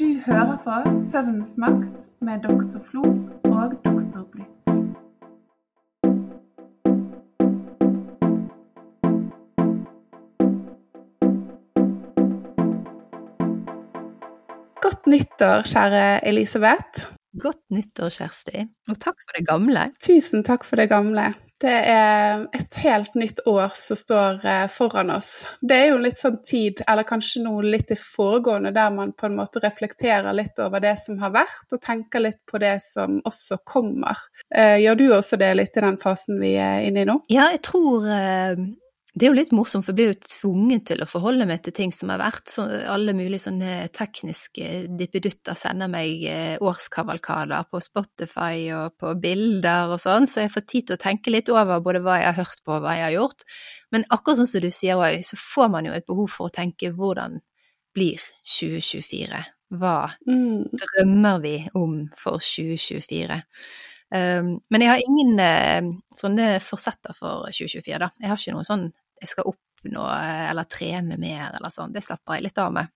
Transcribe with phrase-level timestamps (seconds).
[0.00, 3.02] Du hører på Søvnens makt med doktor Flo
[3.44, 4.70] og doktor Blitt.
[14.80, 17.10] Godt nyttår, kjære Elisabeth.
[17.44, 18.64] Godt nyttår, Kjersti.
[18.88, 19.90] Og takk for det gamle.
[20.00, 21.34] Tusen takk for det gamle.
[21.60, 25.30] Det er et helt nytt år som står eh, foran oss.
[25.60, 29.28] Det er jo litt sånn tid, eller kanskje noe litt i foregående, der man på
[29.28, 33.20] en måte reflekterer litt over det som har vært, og tenker litt på det som
[33.28, 34.24] også kommer.
[34.48, 37.20] Eh, gjør du også det litt i den fasen vi er inne i nå?
[37.28, 38.64] Ja, jeg tror eh,
[39.14, 41.74] det er jo litt morsomt, for jeg blir jo tvunget til å forholde meg til
[41.74, 42.44] ting som har vært.
[42.52, 49.96] Så alle mulige sånne tekniske dippedutter sender meg eh, årskavalkader på Spotify og på bilder
[49.96, 52.38] og sånn, så jeg får tid til å tenke litt over både hva jeg har
[52.38, 53.46] hørt på og hva jeg har gjort.
[53.90, 56.54] Men akkurat sånn som du sier òg, så får man jo et behov for å
[56.60, 57.40] tenke hvordan
[57.96, 59.42] blir 2024?
[59.80, 60.70] Hva mm.
[60.84, 63.42] drømmer vi om for 2024?
[64.10, 68.10] Um, men jeg har ingen uh, sånne forsetter for 2024, da.
[68.18, 68.88] Jeg har ikke noe sånn
[69.20, 70.06] jeg skal oppnå
[70.50, 71.92] eller trene mer eller sånn.
[71.92, 72.88] Det slapper jeg litt av med.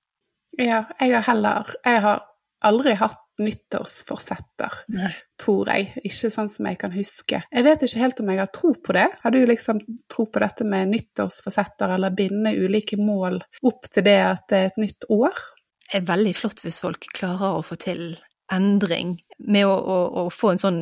[0.57, 2.23] Ja, jeg har heller Jeg har
[2.65, 5.11] aldri hatt nyttårsforsetter, Nei.
[5.43, 5.89] tror jeg.
[6.07, 7.41] Ikke sånn som jeg kan huske.
[7.43, 9.09] Jeg vet ikke helt om jeg har tro på det.
[9.25, 9.81] Har du liksom
[10.13, 14.71] tro på dette med nyttårsforsetter, eller binde ulike mål opp til det at det er
[14.71, 15.43] et nytt år?
[15.85, 18.15] Det er veldig flott hvis folk klarer å få til
[18.55, 20.79] endring med å, å, å, få en sånn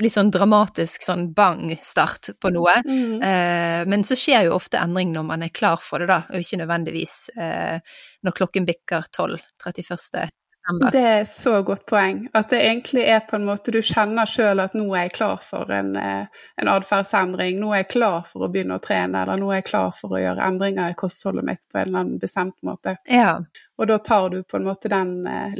[0.00, 2.78] litt sånn dramatisk sånn bang-start på noe.
[2.86, 3.20] Mm.
[3.22, 6.42] Eh, men så skjer jo ofte endring når man er klar for det, da, og
[6.42, 7.78] ikke nødvendigvis eh,
[8.26, 9.38] når klokken bikker 12.
[9.64, 10.32] 31.
[10.68, 10.90] desember.
[10.92, 12.28] Det er så godt poeng.
[12.34, 15.38] At det egentlig er på en måte Du kjenner sjøl at nå er jeg klar
[15.42, 17.58] for en, eh, en atferdsendring.
[17.60, 20.10] Nå er jeg klar for å begynne å trene, eller nå er jeg klar for
[20.10, 22.96] å gjøre endringer i kostholdet mitt på en eller annen bestemt måte.
[23.04, 23.38] Ja.
[23.78, 25.54] Og da tar du på en måte den eh,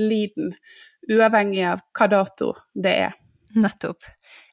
[1.11, 3.19] uavhengig av hva dato det er.
[3.59, 4.07] Nettopp.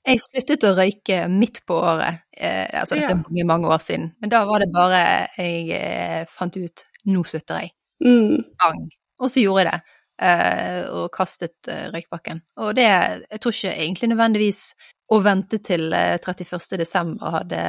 [0.06, 4.12] Jeg sluttet å røyke midt på året, eh, altså dette er mange, mange år siden.
[4.22, 5.02] Men da var det bare
[5.40, 7.74] jeg eh, fant ut nå slutter jeg.
[8.06, 8.44] Mm.
[8.62, 8.86] Bang.
[9.22, 9.96] Og så gjorde jeg det.
[10.16, 12.40] Eh, og kastet eh, røykbakken.
[12.64, 14.62] Og det Jeg tror ikke egentlig nødvendigvis
[15.12, 16.54] å vente til 31.
[16.56, 17.64] Eh, desember hadde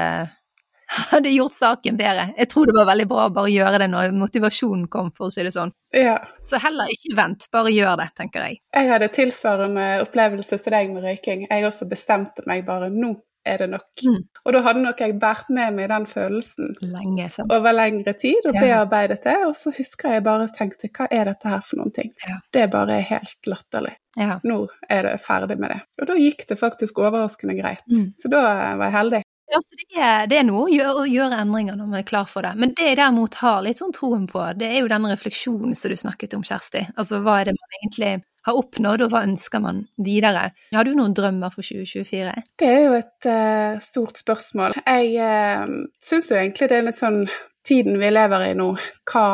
[1.12, 2.28] hadde gjort saken bedre.
[2.38, 5.34] Jeg tror det var veldig bra å bare gjøre det når motivasjonen kom, for å
[5.34, 5.74] si det sånn.
[5.97, 6.19] Ja.
[6.44, 8.60] Så heller ikke vent, bare gjør det, tenker jeg.
[8.76, 11.47] Jeg hadde tilsvarende opplevelse som deg med røyking.
[11.50, 13.16] Jeg også bestemte meg bare nå
[13.47, 13.91] er det nok.
[14.02, 14.22] Mm.
[14.44, 18.56] Og da hadde nok jeg båret med meg den følelsen Lenge, over lengre tid og
[18.58, 18.64] ja.
[18.64, 19.36] bearbeidet det.
[19.47, 22.10] Og så husker jeg bare tenkte hva er dette her for noen ting?
[22.26, 22.41] Ja.
[22.53, 23.94] Det er bare helt latterlig.
[24.16, 24.38] Ja.
[24.48, 25.80] Nå er det ferdig med det.
[26.00, 27.84] Og da gikk det faktisk overraskende greit.
[27.92, 28.10] Mm.
[28.16, 29.22] Så da var jeg heldig.
[29.56, 32.27] Ja, så det er, det er noe å gjøre, gjøre, endringer når man er klar
[32.28, 32.50] for det.
[32.61, 35.93] Men det jeg derimot har litt sånn troen på, det er jo den refleksjonen som
[35.93, 36.83] du snakket om, Kjersti.
[37.00, 38.11] Altså hva er det man egentlig
[38.47, 40.50] har oppnådd, og hva ønsker man videre?
[40.77, 42.37] Har du noen drømmer for 2024?
[42.61, 44.77] Det er jo et uh, stort spørsmål.
[44.84, 45.72] Jeg uh,
[46.05, 47.22] syns jo egentlig det er litt sånn
[47.66, 48.69] tiden vi lever i nå,
[49.09, 49.27] hva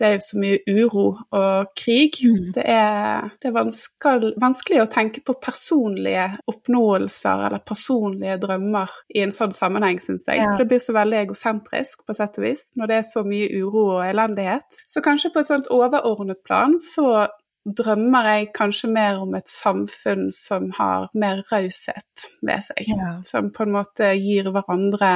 [0.00, 1.04] det er jo så mye uro
[1.36, 2.16] og krig.
[2.24, 2.48] Mm.
[2.56, 9.22] Det er, det er vanskelig, vanskelig, å tenke på personlige oppnåelser eller personlige drømmer i
[9.26, 10.40] en sånn sammenheng, syns jeg.
[10.40, 10.50] Ja.
[10.52, 13.52] For det blir så veldig egosentrisk, på sett og vis, når det er så mye
[13.62, 14.82] uro og elendighet.
[14.90, 17.28] Så kanskje på et sånt overordnet plan så
[17.62, 22.88] drømmer jeg kanskje mer om et samfunn som har mer raushet ved seg.
[22.90, 23.14] Ja.
[23.26, 25.12] Som på en måte gir hverandre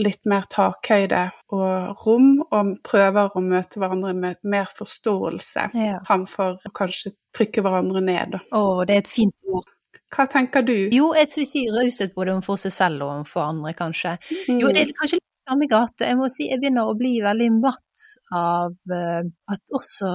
[0.00, 1.24] litt mer takhøyde
[1.56, 5.98] og rom, og prøver å møte hverandre med mer forståelse ja.
[6.06, 8.38] framfor å kanskje trykke hverandre ned.
[8.54, 9.68] Å, det er et fint ord.
[10.10, 10.74] Hva tenker du?
[10.94, 14.16] Jo, jeg vil si raushet både overfor seg selv og overfor andre, kanskje.
[14.48, 14.62] Mm.
[14.62, 16.08] Jo, det er kanskje litt samme gate.
[16.08, 19.22] Jeg må si jeg begynner å bli veldig matt av uh,
[19.54, 20.10] at også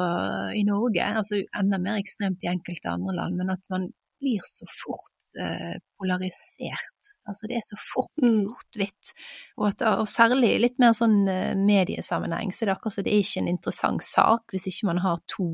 [0.57, 3.87] i Norge, altså enda mer ekstremt i enkelte andre land, men at man
[4.25, 7.09] blir så fort eh, polarisert.
[7.29, 8.43] Altså det er så fort mm.
[8.45, 9.13] sort-hvitt.
[9.57, 13.25] Og, og, særlig litt mer sånn uh, mediesammenheng, så det er akkurat så det er
[13.25, 15.53] ikke en interessant sak hvis ikke man har to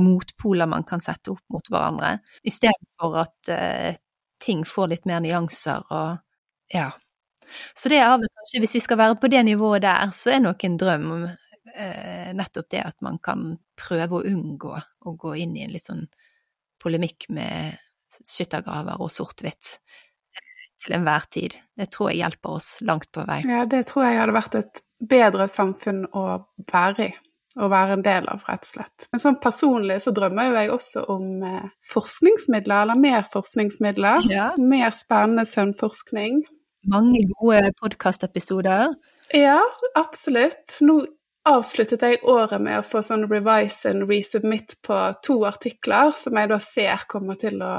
[0.00, 2.16] motpoler man kan sette opp mot hverandre,
[2.48, 3.98] istedenfor at eh,
[4.40, 6.22] ting får litt mer nyanser og
[6.72, 6.88] ja.
[7.76, 10.40] Så det er vel kanskje, hvis vi skal være på det nivået der, så er
[10.40, 15.34] nok en drøm om uh, nettopp det at man kan prøve å unngå å gå
[15.42, 16.06] inn i en litt sånn
[16.82, 17.76] polemikk med
[18.20, 19.76] skyttergraver og sort-hvitt
[20.82, 21.56] til enhver tid.
[21.78, 23.42] Det tror jeg hjelper oss langt på vei.
[23.48, 26.24] Ja, det tror jeg hadde vært et bedre samfunn å
[26.72, 27.12] være i.
[27.60, 29.06] Å være en del av, rett og slett.
[29.12, 34.24] Men sånn personlig så drømmer jo jeg også om eh, forskningsmidler, eller mer forskningsmidler.
[34.32, 34.46] Ja.
[34.56, 36.40] Mer spennende søvnforskning.
[36.88, 38.94] Mange gode podkastepisoder.
[39.36, 39.58] Ja,
[40.00, 40.78] absolutt.
[40.80, 41.02] Nå
[41.48, 46.50] avsluttet jeg året med å få sånn revise and resubmit på to artikler, som jeg
[46.52, 47.72] da ser kommer til å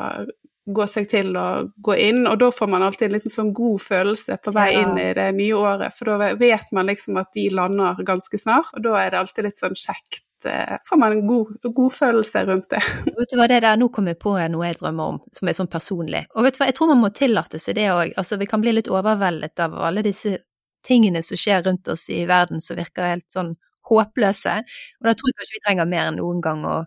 [0.63, 1.48] gå seg til å
[1.83, 5.00] gå inn, og da får man alltid en liten sånn god følelse på vei inn
[5.00, 8.86] i det nye året, for da vet man liksom at de lander ganske snart, og
[8.86, 12.69] da er det alltid litt sånn kjekt eh, får man en god, god, følelse rundt
[12.71, 12.80] det.
[13.18, 15.60] Vet du hva, det der, Nå kom jeg på noe jeg drømmer om, som er
[15.60, 16.25] sånn personlig.
[16.36, 18.15] Og vet du hva, jeg tror man må tillate seg det òg.
[18.19, 20.38] Altså, vi kan bli litt overveldet av alle disse
[20.85, 23.53] tingene som skjer rundt oss i verden som virker helt sånn
[23.89, 24.59] håpløse.
[25.01, 26.77] Og da tror jeg kanskje vi trenger mer enn noen gang å,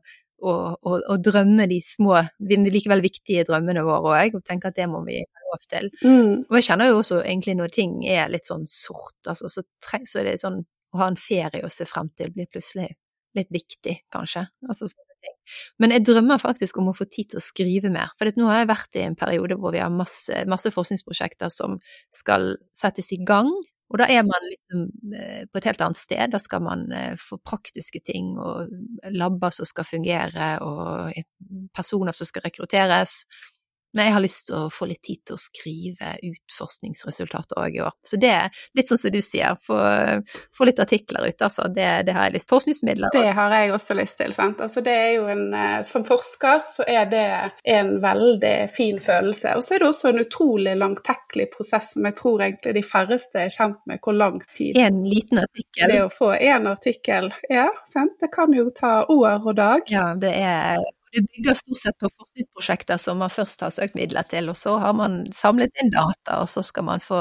[0.43, 4.89] å, å, å drømme de små, likevel viktige drømmene våre òg, og tenke at det
[4.91, 5.91] må vi ha lov til.
[6.05, 6.47] Mm.
[6.49, 10.23] Og jeg kjenner jo også egentlig når ting er litt sånn sort, altså, så, så
[10.23, 10.63] er det sånn
[10.95, 12.95] å ha en ferie å se frem til blir plutselig
[13.37, 14.47] litt viktig, kanskje.
[14.69, 14.89] Altså.
[15.83, 18.13] Men jeg drømmer faktisk om å få tid til å skrive mer.
[18.19, 21.77] For nå har jeg vært i en periode hvor vi har masse, masse forskningsprosjekter som
[22.15, 23.51] skal settes i gang,
[23.87, 26.33] og da er man liksom eh, på et helt annet sted.
[26.33, 28.73] Da skal man eh, få praktiske ting og
[29.15, 31.15] labber som skal fungere, og
[31.77, 33.21] personer som skal rekrutteres.
[33.95, 37.79] Men jeg har lyst til å få litt tid til å skrive ut forskningsresultater òg
[37.79, 37.95] i år.
[38.05, 39.79] Så det er litt sånn som du sier, få,
[40.57, 41.69] få litt artikler ut, altså.
[41.73, 42.57] Det, det, har jeg lyst til.
[42.57, 43.15] Forskningsmidler.
[43.15, 44.61] Det har jeg også lyst til, sant.
[44.65, 47.25] Altså det er jo en eh, Som forsker så er det
[47.77, 49.57] en veldig fin følelse.
[49.57, 53.47] Og så er det også en utrolig langtekkelig prosess som jeg tror egentlig de færreste
[53.47, 55.93] er kjent med hvor lang tid En liten artikkel.
[55.93, 58.17] Det å få én artikkel, ja, sant.
[58.21, 59.89] Det kan jo ta år og dag.
[59.93, 64.27] Ja, det er det bygger stort sett på forskningsprosjekter som man først har søkt midler
[64.29, 67.21] til, og så har man samlet inn data, og så skal man få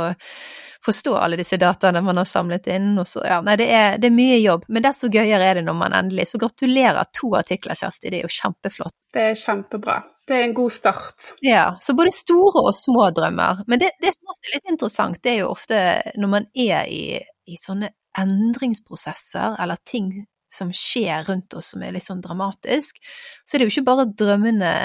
[0.85, 2.91] forstå alle disse dataene man har samlet inn.
[3.01, 5.65] Og så, ja, nei, det er, det er mye jobb, men desto gøyere er det
[5.67, 8.95] når man endelig Så gratulerer to artikler, Kjersti, det er jo kjempeflott.
[9.13, 10.01] Det er kjempebra.
[10.25, 11.31] Det er en god start.
[11.45, 13.61] Ja, så både store og små drømmer.
[13.69, 15.81] Men det, det som også er litt interessant, det er jo ofte
[16.17, 17.03] når man er i,
[17.45, 20.09] i sånne endringsprosesser eller ting
[20.55, 23.01] som skjer rundt oss som er litt sånn dramatisk,
[23.43, 24.75] så er det jo ikke bare drømmene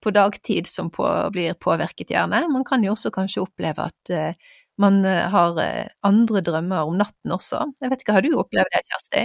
[0.00, 2.46] på dagtid som på, blir påvirket, gjerne.
[2.52, 6.96] Man kan jo også kanskje oppleve at uh, man eh, har uh, andre drømmer om
[6.96, 7.66] natten også.
[7.82, 9.24] Jeg vet ikke, har du opplevd det, Kjersti?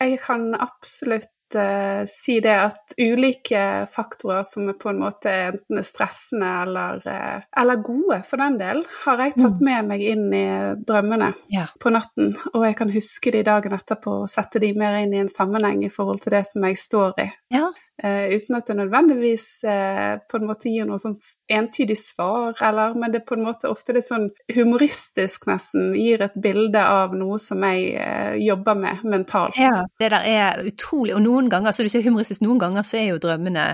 [0.00, 3.62] Jeg kan absolutt uh, si det at ulike
[3.92, 8.58] faktorer som er på en måte enten er stressende eller, uh, eller gode, for den
[8.60, 9.64] del, har jeg tatt mm.
[9.68, 10.46] med meg inn i
[10.86, 11.66] drømmene ja.
[11.80, 12.34] på natten.
[12.54, 15.84] Og jeg kan huske de dagen etterpå og sette de mer inn i en sammenheng
[15.86, 17.28] i forhold til det som jeg står i.
[17.54, 17.70] Ja.
[18.02, 21.14] Uh, uten at det nødvendigvis uh, på en måte gir noe sånn
[21.46, 26.24] entydig svar, eller, men det er på en måte ofte litt sånn humoristisk nesten, gir
[26.26, 29.60] et bilde av noe som jeg uh, jobber med mentalt.
[29.62, 32.98] Ja, det der er utrolig, og noen ganger, så du sier humoristisk, noen ganger så
[32.98, 33.68] er jo drømmene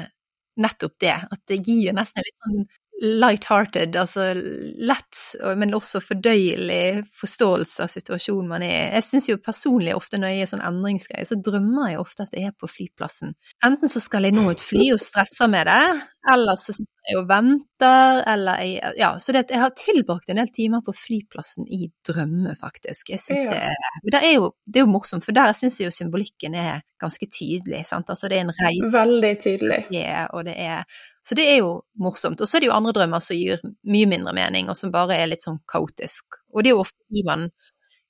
[0.61, 2.65] nettopp det, at det gir nesten litt sånn
[3.01, 4.33] light-hearted, altså
[4.77, 5.21] lett,
[5.57, 8.87] men også fordøyelig forståelse av situasjonen man er i.
[8.99, 12.37] Jeg syns jo personlig ofte når jeg er sånn endringsgreie, så drømmer jeg ofte at
[12.37, 13.35] jeg er på flyplassen.
[13.67, 15.85] Enten så skal jeg nå et fly og stresser med det,
[16.29, 20.41] eller så sitter jeg og venter, eller jeg Ja, så det, jeg har tilbrakt en
[20.43, 23.15] del timer på flyplassen i drømme, faktisk.
[23.15, 23.55] Jeg syns ja.
[23.55, 26.59] det Men det er, jo, det er jo morsomt, for der syns jeg jo symbolikken
[26.59, 28.13] er ganske tydelig, sant.
[28.13, 29.81] Altså det er en reise Veldig tydelig.
[29.95, 30.85] Ja, og det er
[31.31, 32.41] så det er jo morsomt.
[32.43, 35.15] Og så er det jo andre drømmer som gir mye mindre mening, og som bare
[35.15, 36.41] er litt sånn kaotisk.
[36.51, 37.45] Og det er jo ofte de man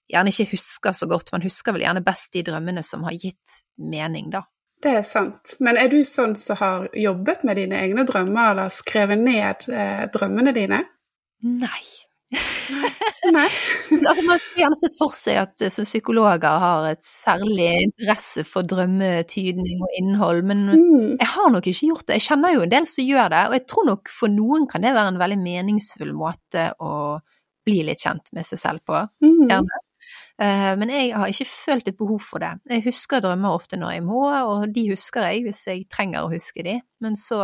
[0.09, 1.29] gjerne ikke husker så godt.
[1.35, 4.47] Man husker vel gjerne best de drømmene som har gitt mening, da.
[4.81, 5.59] Det er sant.
[5.61, 10.07] Men er du sånn som har jobbet med dine egne drømmer, eller skrevet ned eh,
[10.17, 10.81] drømmene dine?
[11.45, 11.85] Nei.
[12.31, 13.47] Nei.
[14.09, 18.45] altså, man har gjerne sett for seg at eh, som psykologer har et særlig interesse
[18.49, 21.19] for drømmetydning og innhold, men mm.
[21.19, 22.21] jeg har nok ikke gjort det.
[22.21, 24.87] Jeg kjenner jo en del som gjør det, og jeg tror nok for noen kan
[24.87, 26.95] det være en veldig meningsfull måte å
[27.67, 29.05] bli litt kjent med seg selv på.
[29.25, 29.47] Mm.
[29.51, 29.83] Gjerne.
[30.41, 32.55] Eh, men jeg har ikke følt et behov for det.
[32.71, 36.33] Jeg husker drømmer ofte når jeg må, og de husker jeg hvis jeg trenger å
[36.33, 36.79] huske de.
[37.05, 37.43] Men så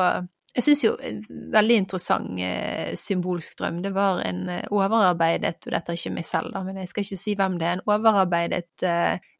[0.56, 1.20] jeg syns jo en
[1.52, 6.28] veldig interessant eh, symbolsk drøm, det var en eh, overarbeidet, og dette er ikke meg
[6.28, 9.32] selv, da, men jeg skal ikke si hvem det er, en overarbeidet eh,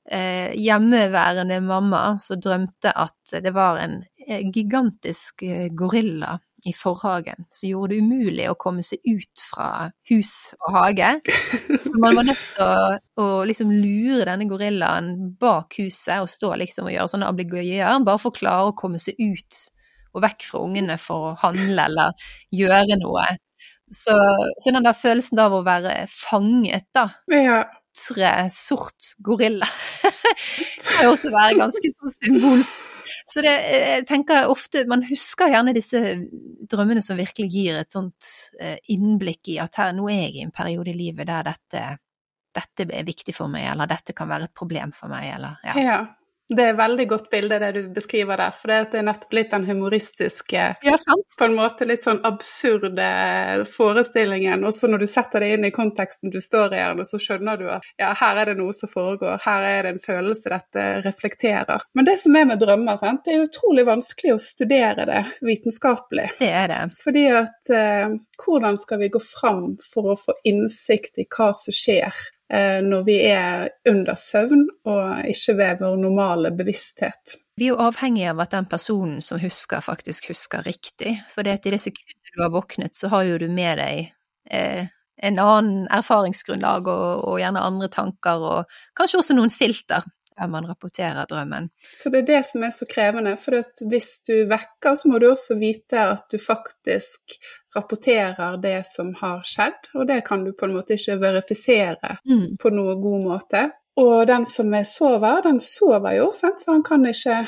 [0.60, 4.02] hjemmeværende mamma som drømte at det var en
[4.54, 5.42] gigantisk
[5.74, 10.32] gorilla i forhagen som gjorde det umulig å komme seg ut fra hus
[10.66, 11.10] og hage.
[11.82, 16.54] Så man var nødt til å, å liksom lure denne gorillaen bak huset og stå
[16.62, 19.66] liksom og gjøre sånne ablegøyer, bare for å klare å komme seg ut
[20.16, 23.26] og vekk fra ungene for å handle eller gjøre noe.
[23.92, 24.16] Så,
[24.58, 27.10] så den der følelsen av å være fanget, da.
[27.30, 27.60] Ja.
[28.52, 29.68] Sort gorilla.
[30.96, 32.82] kan jo også være ganske sånn symbolsk.
[33.26, 36.00] Så det, jeg tenker ofte, Man husker gjerne disse
[36.70, 38.28] drømmene som virkelig gir et sånt
[38.60, 41.82] eh, innblikk i at her, nå er jeg i en periode i livet der dette,
[42.56, 45.76] dette er viktig for meg, eller dette kan være et problem for meg, eller ja.
[45.82, 45.98] ja.
[46.48, 49.50] Det er et veldig godt bilde det du beskriver der, for det er nettopp litt
[49.50, 50.98] den humoristiske, ja,
[51.38, 53.06] på en måte litt sånn absurde
[53.72, 54.62] forestillingen.
[54.66, 57.66] Og så når du setter det inn i konteksten du står i, så skjønner du
[57.74, 61.88] at ja, her er det noe som foregår, her er det en følelse dette reflekterer.
[61.98, 63.24] Men det som er med drømmer, sant?
[63.26, 66.30] det er utrolig vanskelig å studere det vitenskapelig.
[66.38, 66.80] Det er det.
[67.02, 71.74] Fordi at eh, hvordan skal vi gå fram for å få innsikt i hva som
[71.74, 72.14] skjer
[72.46, 77.34] når vi er under søvn og ikke ved vår normale bevissthet.
[77.58, 81.16] Vi er jo avhengig av at den personen som husker, faktisk husker riktig.
[81.32, 84.12] For i det sekundet du har våknet, så har jo du med deg
[84.52, 84.86] eh,
[85.16, 90.04] en annen erfaringsgrunnlag og, og, gjerne andre tanker, og kanskje også noen filter
[90.36, 91.70] der man rapporterer drømmen.
[91.96, 93.58] Så det er det som er så krevende, for
[93.90, 97.38] hvis du vekker, så må du også vite at du faktisk
[97.76, 102.56] rapporterer det som har skjedd, og det kan du på en måte ikke verifisere mm.
[102.62, 103.66] på noe god måte.
[103.96, 106.60] Og den som er sover, den sover jo, sant?
[106.60, 107.42] så han kan ikke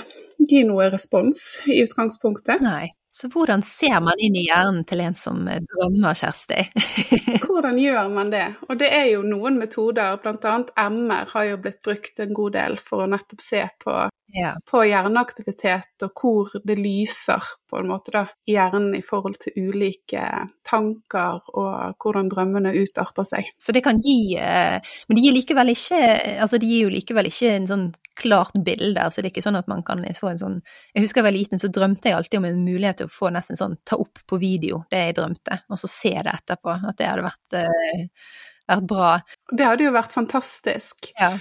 [0.48, 2.64] gi noe respons i utgangspunktet.
[2.64, 2.88] Nei.
[3.10, 6.66] Så hvordan ser man inn i hjernen til en som drømmer, Kjersti?
[7.46, 8.44] hvordan gjør man det?
[8.68, 10.54] Og det er jo noen metoder, bl.a.
[10.88, 13.96] MR har jo blitt brukt en god del for å nettopp se på
[14.34, 14.52] ja.
[14.70, 19.68] på hjerneaktivitet og hvor det lyser på en måte da, i hjernen i forhold til
[19.68, 20.24] ulike
[20.68, 23.50] tanker og hvordan drømmene utarter seg.
[23.60, 26.02] Så det kan gi eh, Men det gir likevel ikke
[26.44, 27.88] altså det gir jo likevel ikke en sånn
[28.18, 29.00] klart bilde.
[29.00, 30.58] altså Det er ikke sånn at man kan få en sånn
[30.94, 33.32] Jeg husker jeg var liten, så drømte jeg alltid om en mulighet til å få
[33.34, 36.74] nesten sånn ta opp på video det jeg drømte, og så se det etterpå.
[36.90, 38.42] At det hadde vært, uh,
[38.74, 39.12] vært bra.
[39.52, 41.12] Det hadde jo vært fantastisk.
[41.18, 41.36] Ja.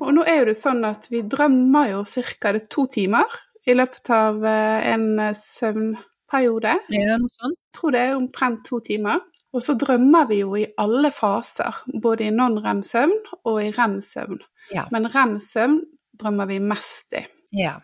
[0.00, 2.04] Og nå er jo det sånn at vi drømmer jo
[2.42, 2.50] ca.
[2.66, 6.72] to timer i løpet av eh, en eh, søvnperiode.
[6.90, 7.60] Ja, noe sånt.
[7.60, 9.20] Jeg tror det er omtrent to timer.
[9.56, 14.38] Og så drømmer vi jo i alle faser, både i non-rem-søvn og i rem-søvn.
[14.74, 14.86] Ja.
[14.94, 15.80] Men rem-søvn
[16.20, 17.24] drømmer vi mest i.
[17.58, 17.80] Ja.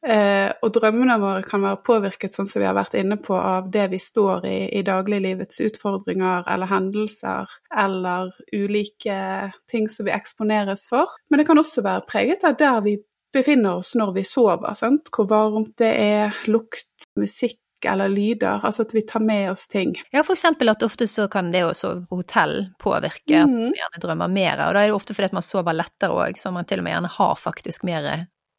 [0.00, 3.68] Eh, og drømmene våre kan være påvirket, sånn som vi har vært inne på, av
[3.72, 7.52] det vi står i i dagliglivets utfordringer eller hendelser,
[7.84, 9.20] eller ulike
[9.68, 11.12] ting som vi eksponeres for.
[11.28, 12.96] Men det kan også være preget av der vi
[13.34, 14.72] befinner oss når vi sover.
[14.78, 15.12] Sant?
[15.12, 19.94] Hvor varmt det er, lukt, musikk eller lyder, altså at vi tar med oss ting.
[20.12, 23.78] Ja, eksempel at ofte så kan det å sove på hotell påvirke at man mm.
[23.78, 26.52] gjerne drømmer mer, og da er det ofte fordi at man sover lettere òg, så
[26.54, 28.10] man til og med gjerne har faktisk mer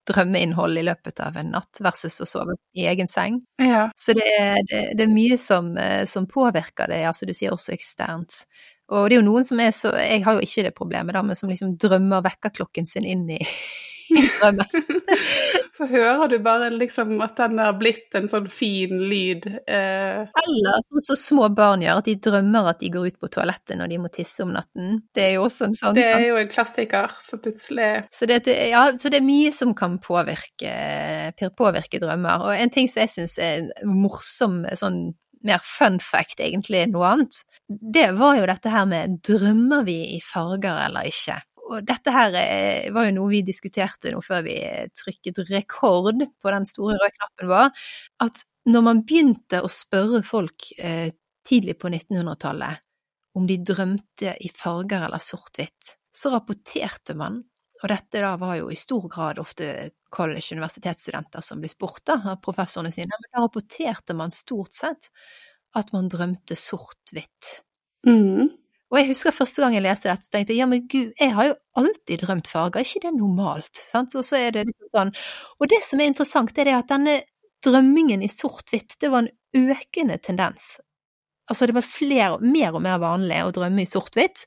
[0.09, 3.41] drømmeinnhold i løpet av en natt, versus å sove i egen seng.
[3.61, 3.89] Ja.
[3.99, 7.53] Så det er, det, det er mye som, eh, som, påvirker det, altså du sier
[7.53, 8.43] også eksternt.
[8.91, 11.21] Og det er jo noen som er så Jeg har jo ikke det problemet, da,
[11.23, 13.39] men som liksom drømmer vekkerklokken sin inn i.
[15.77, 19.47] Så hører du bare liksom at den har blitt en sånn fin lyd.
[19.65, 20.21] Eh.
[20.43, 23.79] Eller sånn som små barn gjør, at de drømmer at de går ut på toalettet
[23.79, 24.99] når de må tisse om natten.
[25.15, 28.43] Det er jo også en sånn Det er jo en klassiker, så plutselig så det,
[28.47, 30.73] ja, så det er mye som kan påvirke,
[31.57, 32.45] påvirke drømmer.
[32.47, 35.03] Og en ting som jeg syns er morsom sånn
[35.43, 39.97] mer fun fact egentlig enn noe annet, det var jo dette her med drømmer vi
[40.17, 41.39] i farger eller ikke?
[41.71, 44.57] Og dette her eh, var jo noe vi diskuterte nå før vi
[44.97, 47.83] trykket rekord på den store røde knappen vår,
[48.25, 51.09] at når man begynte å spørre folk eh,
[51.47, 52.83] tidlig på 1900-tallet
[53.39, 57.39] om de drømte i farger eller sort-hvitt, så rapporterte man,
[57.81, 59.71] og dette da var jo i stor grad ofte
[60.11, 65.07] college- universitetsstudenter som ble spurt av professorene sine, men da rapporterte man stort sett
[65.79, 67.61] at man drømte sort-hvitt.
[68.07, 68.51] Mm.
[68.91, 71.47] Og jeg husker første gang jeg leste dette, tenkte jeg ja, men gud, jeg har
[71.47, 73.71] jo alltid drømt farger, er ikke det normalt?
[73.79, 74.15] Sant?
[74.19, 75.13] Og så er det liksom sånn.
[75.59, 77.21] Og det som er interessant, er det at denne
[77.63, 80.73] drømmingen i sort-hvitt, det var en økende tendens.
[81.51, 84.45] Altså det var flere, mer og mer vanlig å drømme i sort-hvitt,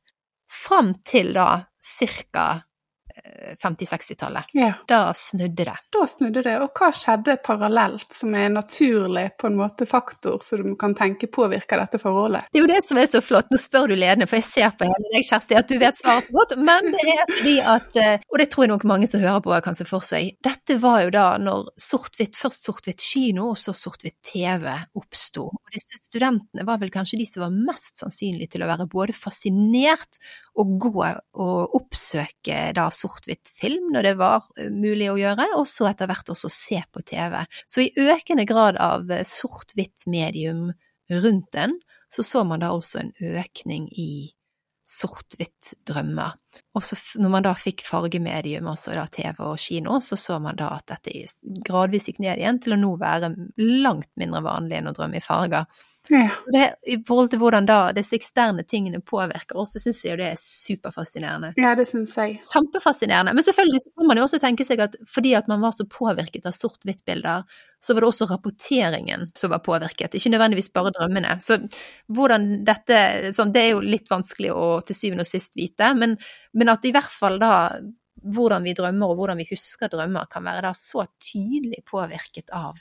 [0.53, 1.49] fram til da
[1.83, 2.65] cirka
[3.63, 4.45] 50-60-tallet.
[4.53, 4.73] Ja.
[4.89, 5.77] Da snudde det.
[5.93, 6.55] Da snudde det.
[6.61, 11.29] Og hva skjedde parallelt, som er naturlig på en måte faktor, så du kan tenke
[11.33, 12.51] påvirker dette forholdet?
[12.53, 13.51] Det er jo det som er så flott.
[13.53, 16.29] Nå spør du ledende, for jeg ser på hele deg, Kjersti, at du vet svaret
[16.29, 16.57] så godt.
[16.61, 19.61] Men det er fordi at, eh, og det tror jeg nok mange som hører på
[19.65, 23.73] kan se for seg, dette var jo da når sort-hvitt, først sort-hvitt kino, og så
[23.77, 25.49] sort-hvitt TV oppsto.
[25.49, 29.17] Og disse studentene var vel kanskje de som var mest sannsynlig til å være både
[29.17, 30.21] fascinert
[30.61, 33.14] og gå og oppsøke da sort-hvitt
[33.61, 37.03] film når det var eh, mulig å gjøre, og så etter hvert også se på
[37.07, 37.41] TV.
[37.67, 40.73] Så i økende grad av eh, sort-hvitt medium
[41.11, 41.79] rundt den,
[42.09, 44.33] så så man da også en økning i
[44.85, 46.35] sort-hvitt drømmer.
[46.77, 50.59] Og så når man da fikk fargemedium, altså da TV og kino, så så man
[50.61, 51.25] da at dette
[51.65, 55.25] gradvis gikk ned igjen til å nå være langt mindre vanlig enn å drømme i
[55.25, 55.65] farger.
[56.13, 56.29] Ja.
[56.53, 60.19] Det, I forhold til hvordan da disse eksterne tingene påvirker oss, så syns jeg jo
[60.21, 61.55] det er superfascinerende.
[61.57, 62.37] ja, det syns jeg.
[62.51, 63.33] Kjempefascinerende.
[63.35, 65.87] Men selvfølgelig så kan man jo også tenke seg at fordi at man var så
[65.89, 67.49] påvirket av sort-hvitt-bilder,
[67.81, 71.37] så var det også rapporteringen som var påvirket, ikke nødvendigvis bare drømmene.
[71.45, 71.59] Så
[72.13, 76.17] hvordan dette sånn, Det er jo litt vanskelig å til syvende og sist vite, men,
[76.53, 77.55] men at i hvert fall da
[78.25, 82.79] hvordan vi drømmer og hvordan vi husker drømmer, kan være da så tydelig påvirket av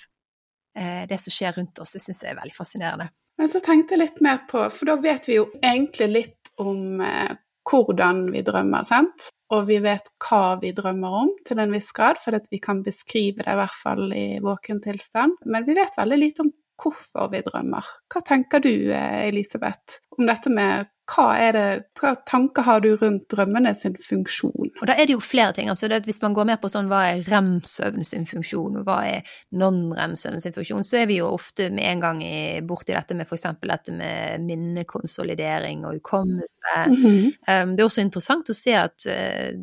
[0.73, 1.93] det som skjer rundt oss.
[1.93, 3.09] Det syns jeg er veldig fascinerende.
[3.37, 7.01] Men så tenkte jeg litt mer på, for da vet vi jo egentlig litt om
[7.01, 7.33] eh,
[7.69, 9.29] hvordan vi drømmer, sant?
[9.53, 13.43] Og vi vet hva vi drømmer om til en viss grad, for vi kan beskrive
[13.43, 15.37] det i hvert fall i våken tilstand.
[15.45, 17.85] Men vi vet veldig lite om hvorfor vi drømmer.
[18.11, 21.63] Hva tenker du, eh, Elisabeth, om dette med hva er det,
[21.99, 24.69] hva tanker har du rundt drømmene sin funksjon?
[24.79, 25.67] Og da er det jo flere ting.
[25.69, 29.01] altså det, Hvis man går mer på sånn hva er rem-søvn sin funksjon, og hva
[29.09, 33.17] er non-rem-søvn sin funksjon, så er vi jo ofte med en gang i, borti dette
[33.19, 33.49] med f.eks.
[33.59, 36.87] dette med minnekonsolidering og hukommelse.
[36.87, 37.31] Mm -hmm.
[37.51, 39.59] um, det er også interessant å se at uh,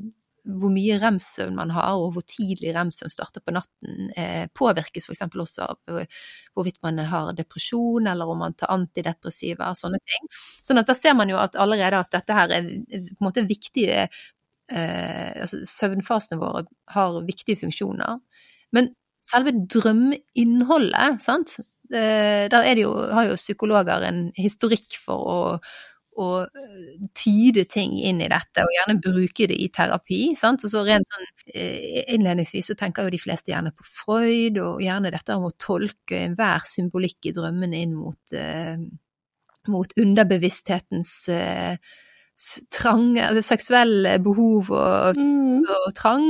[0.58, 5.22] hvor mye rem-søvn man har, og hvor tidlig rem-søvn starter på natten, eh, påvirkes f.eks.
[5.28, 6.00] også av
[6.54, 10.30] hvorvidt man har depresjon, eller om man tar antidepressiva, sånne ting.
[10.66, 13.46] Sånn at da ser man jo at allerede at dette her er på en måte
[13.48, 14.06] viktige
[14.70, 16.64] eh, altså Søvnfasene våre
[16.94, 18.18] har viktige funksjoner.
[18.76, 21.58] Men selve drømmeinnholdet, sant,
[21.92, 25.40] eh, der er jo, har jo psykologer en historikk for å
[26.20, 26.28] å
[27.16, 30.20] tyde ting inn i dette, og gjerne bruke det i terapi.
[30.38, 30.64] Sant?
[30.66, 31.28] Og så rent sånn
[32.14, 36.20] Innledningsvis så tenker jo de fleste gjerne på Freud, og gjerne dette om å tolke
[36.28, 38.76] enhver symbolikk i drømmene inn mot, eh,
[39.68, 41.76] mot underbevissthetens eh,
[42.72, 45.64] trang, altså seksuelle behov og, Mm.
[45.68, 46.28] og trang.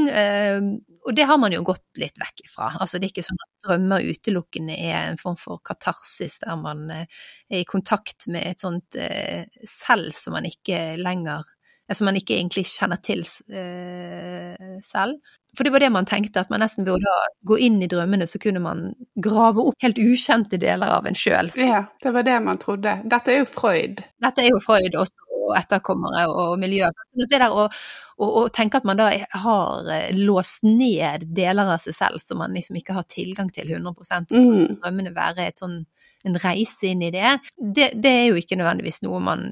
[1.00, 2.72] Eh, og det har man jo gått litt vekk ifra.
[2.80, 6.90] Altså det er ikke sånn at drømmer utelukkende er en form for katarsis der man
[6.90, 7.06] eh,
[7.50, 11.48] er i kontakt med et sånt eh, selv som man ikke lenger
[11.90, 15.16] Som man ikke egentlig kjenner til eh, selv.
[15.56, 18.28] For det var det man tenkte, at man nesten ved å gå inn i drømmene,
[18.30, 21.50] så kunne man grave opp helt ukjente deler av en sjøl.
[21.58, 23.00] Ja, det var det man trodde.
[23.10, 24.04] Dette er jo Freud.
[24.22, 26.88] Dette er jo Freud også, og etterkommere og miljø.
[27.18, 29.10] Det der å, å, å tenke at man da
[29.44, 33.74] har eh, låst ned deler av seg selv som man liksom ikke har tilgang til
[33.74, 34.78] 100 og Mm.
[34.80, 35.82] drømmene være sånn,
[36.24, 39.46] en reise inn i det, det, det er jo ikke nødvendigvis noe man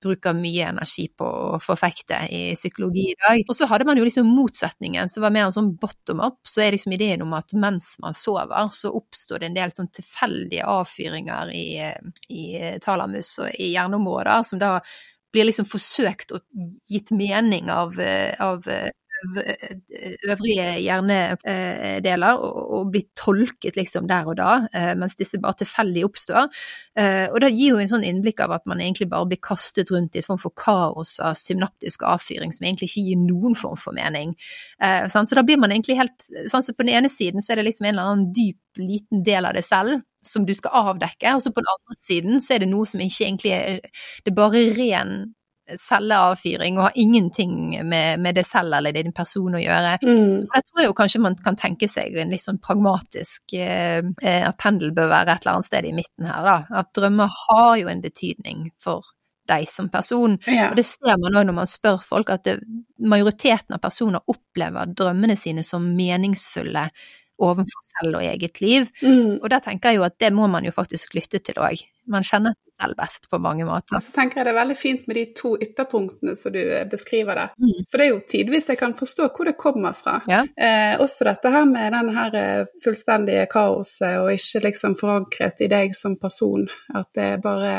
[0.00, 3.42] bruker mye energi på å forfekte i psykologi i dag.
[3.48, 6.64] Og så hadde man jo liksom motsetningen, som var mer en sånn bottom up, så
[6.64, 10.68] er liksom ideen om at mens man sover, så oppstår det en del sånn tilfeldige
[10.68, 11.66] avfyringer i,
[12.32, 12.44] i
[12.80, 14.78] talamus og i hjerneområder, som da
[15.32, 16.42] blir liksom forsøkt og
[16.90, 17.98] gitt mening av,
[18.40, 18.66] av
[20.30, 26.04] øvrige hjernedeler og, og blir tolket liksom der og da, eh, mens disse bare tilfeldig
[26.06, 26.48] oppstår.
[26.98, 29.92] Eh, og det gir jo en sånn innblikk av at man egentlig bare blir kastet
[29.92, 33.78] rundt i et form for kaos av synaptisk avfyring som egentlig ikke gir noen form
[33.80, 34.34] for mening.
[34.82, 37.60] Eh, Så da blir man egentlig helt sånn så På den ene siden så er
[37.60, 41.34] det liksom en eller annen dyp, liten del av det selv som du skal avdekke,
[41.34, 43.78] og så på den andre siden så er det noe som ikke egentlig er
[44.24, 45.14] Det er bare ren
[45.78, 47.52] celleavfyring og har ingenting
[47.86, 49.96] med, med det selv eller din person å gjøre.
[50.02, 50.48] Mm.
[50.48, 54.02] Og Da tror jeg jo kanskje man kan tenke seg en litt sånn pragmatisk eh,
[54.18, 56.58] At pendel bør være et eller annet sted i midten her, da.
[56.82, 59.14] At drømmer har jo en betydning for
[59.50, 60.36] deg som person.
[60.46, 60.70] Ja.
[60.70, 62.60] Og det ser man òg når man spør folk, at det,
[63.00, 66.86] majoriteten av personer opplever drømmene sine som meningsfulle
[67.40, 68.88] overfor selv og eget liv.
[69.02, 69.38] Mm.
[69.40, 71.82] Og da tenker jeg jo at det må man jo faktisk lytte til òg.
[72.10, 74.00] Man kjenner seg selv best på mange måter.
[74.02, 77.38] Så tenker jeg det er veldig fint med de to ytterpunktene som du eh, beskriver
[77.38, 77.54] der.
[77.60, 77.86] Mm.
[77.90, 80.18] For det er jo tidvis jeg kan forstå hvor det kommer fra.
[80.30, 80.42] Ja.
[80.56, 85.70] Eh, også dette her med den her eh, fullstendige kaoset og ikke liksom forankret i
[85.72, 86.68] deg som person.
[86.96, 87.74] At det bare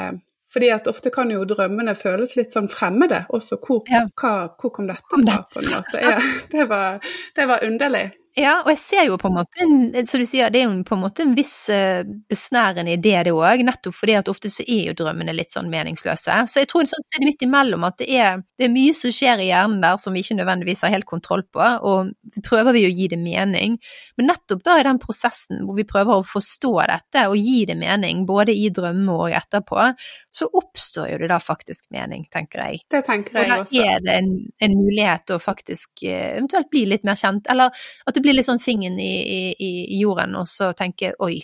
[0.51, 3.57] fordi at ofte kan jo drømmene føles litt sånn fremmede også.
[3.63, 4.01] Hvor, Ja.
[4.19, 6.01] hva, hvor kom dette fra, på en måte?
[6.03, 6.17] Ja,
[6.51, 6.99] det, var,
[7.35, 8.09] det var underlig.
[8.39, 9.65] Ja, og jeg ser jo på en måte,
[10.07, 13.33] som du sier, det er jo på en måte en viss eh, besnærende idé det
[13.35, 16.37] òg, nettopp fordi at ofte så er jo drømmene litt sånn meningsløse.
[16.47, 19.43] Så jeg tror sånn sted midt imellom at det er, det er mye som skjer
[19.43, 22.13] i hjernen der som vi ikke nødvendigvis har helt kontroll på, og
[22.47, 23.75] prøver vi å gi det mening.
[24.15, 27.75] Men nettopp da i den prosessen hvor vi prøver å forstå dette og gi det
[27.83, 29.91] mening, både i drømme og etterpå,
[30.31, 32.81] så oppstår jo det da faktisk mening, tenker jeg.
[32.91, 33.75] Det tenker jeg også.
[33.75, 34.29] Og da er det en,
[34.63, 37.75] en mulighet til å faktisk eh, eventuelt bli litt mer kjent, eller
[38.07, 39.11] at det blir litt sånn fingeren i,
[39.51, 41.35] i, i jorden, og så tenke oi,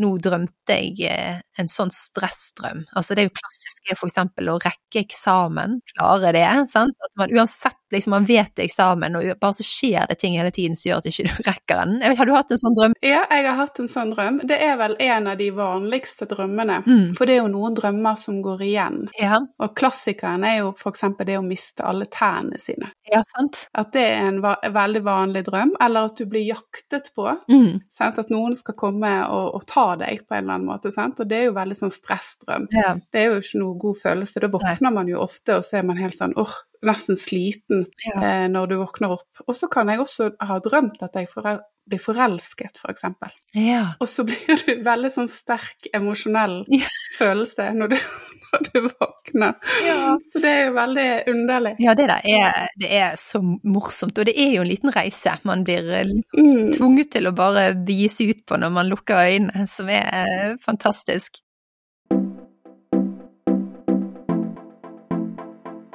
[0.00, 2.86] nå drømte jeg eh, en sånn stressdrøm.
[2.96, 6.96] Altså det er jo klassisk er for eksempel å rekke eksamen, klare det, sant.
[7.04, 10.52] At man uansett liksom man vet det eksamen, og bare så skjer det ting hele
[10.54, 12.16] tiden som gjør at du ikke rekker den.
[12.18, 12.96] Har du hatt en sånn drøm?
[13.04, 14.40] Ja, jeg har hatt en sånn drøm.
[14.48, 16.80] Det er vel en av de vanligste drømmene.
[16.86, 17.06] Mm.
[17.18, 19.00] For det er jo noen drømmer som går igjen.
[19.20, 21.04] Ja, Og klassikeren er jo f.eks.
[21.24, 22.90] det å miste alle tærne sine.
[23.10, 23.64] ja sant.
[23.74, 25.74] At det er en va veldig vanlig drøm.
[25.82, 27.26] Eller at du blir jaktet på.
[27.50, 27.80] Mm.
[27.92, 28.18] Sant?
[28.20, 30.92] At noen skal komme og, og ta deg på en eller annen måte.
[30.94, 31.20] Sant?
[31.22, 32.68] Og det er jo veldig sånn stressdrøm.
[32.74, 32.94] Ja.
[33.12, 34.42] Det er jo ikke noe god følelse.
[34.44, 36.54] Da våkner man jo ofte, og så er man helt sånn åh,
[36.86, 38.16] nesten sliten Ja.
[38.22, 39.44] eh, når du våkner opp.
[39.48, 42.80] Og så kan jeg også ha drømt at jeg forel blir forelsket, f.eks.
[42.80, 43.28] For eksempel.
[43.60, 43.90] ja.
[44.00, 46.86] og så blir du veldig sånn sterk emosjonell Ja.
[47.18, 47.96] følelse når du,
[48.54, 49.54] når du våkner.
[49.84, 50.14] Ja.
[50.32, 51.74] Så det er jo veldig underlig.
[51.84, 55.36] Ja, det der er, det er så morsomt, og det er jo en liten reise
[55.44, 56.72] man blir eh, Mm.
[56.72, 60.54] tvunget til å bare begi seg ut på når man lukker øynene, som er eh,
[60.64, 61.42] fantastisk.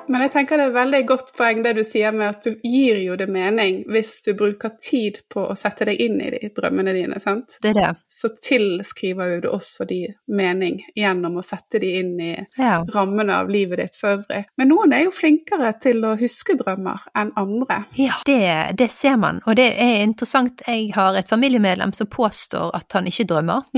[0.09, 2.55] Men jeg tenker det er et veldig godt poeng det du sier med at du
[2.65, 6.49] gir jo det mening hvis du bruker tid på å sette deg inn i de
[6.55, 7.59] drømmene dine, sant?
[7.61, 7.89] Det er det.
[8.09, 9.99] Så tilskriver jo du også de
[10.33, 12.79] mening gjennom å sette de inn i Ja.
[12.95, 14.41] rammene av livet ditt for øvrig.
[14.57, 17.83] Men noen er jo flinkere til å huske drømmer enn andre.
[17.99, 20.63] Ja, det, det ser man, og det er interessant.
[20.67, 23.69] Jeg har et familiemedlem som påstår at han ikke drømmer,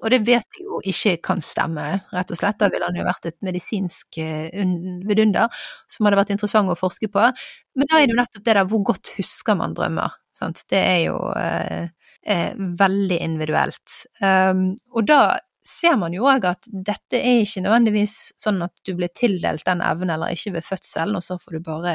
[0.00, 2.58] og det vet jeg jo ikke kan stemme, rett og slett.
[2.62, 4.50] Da ville han jo vært et medisinsk eh,
[5.08, 5.48] vidunder
[5.90, 7.28] som hadde vært interessant å forske på.
[7.76, 10.16] Men da er det jo nettopp det der, hvor godt husker man drømmer?
[10.36, 10.64] Sant?
[10.70, 11.90] Det er jo eh,
[12.26, 14.02] eh, veldig individuelt.
[14.22, 15.22] Um, og da
[15.70, 19.82] ser man jo òg at dette er ikke nødvendigvis sånn at du blir tildelt den
[19.84, 21.94] evnen eller ikke ved fødselen, og så får du bare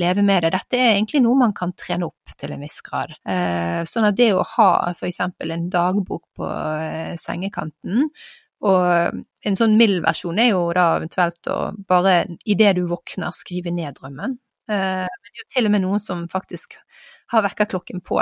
[0.00, 0.52] leve med det.
[0.56, 3.14] Dette er egentlig noe man kan trene opp til en viss grad.
[3.22, 8.10] Eh, sånn at det å ha for eksempel en dagbok på eh, sengekanten,
[8.64, 13.72] og en sånn mild versjon er jo da eventuelt å bare idet du våkner skrive
[13.74, 14.38] ned drømmen.
[14.70, 16.78] Eh, men det er jo til og med noen som faktisk
[17.32, 18.20] har vekkerklokken på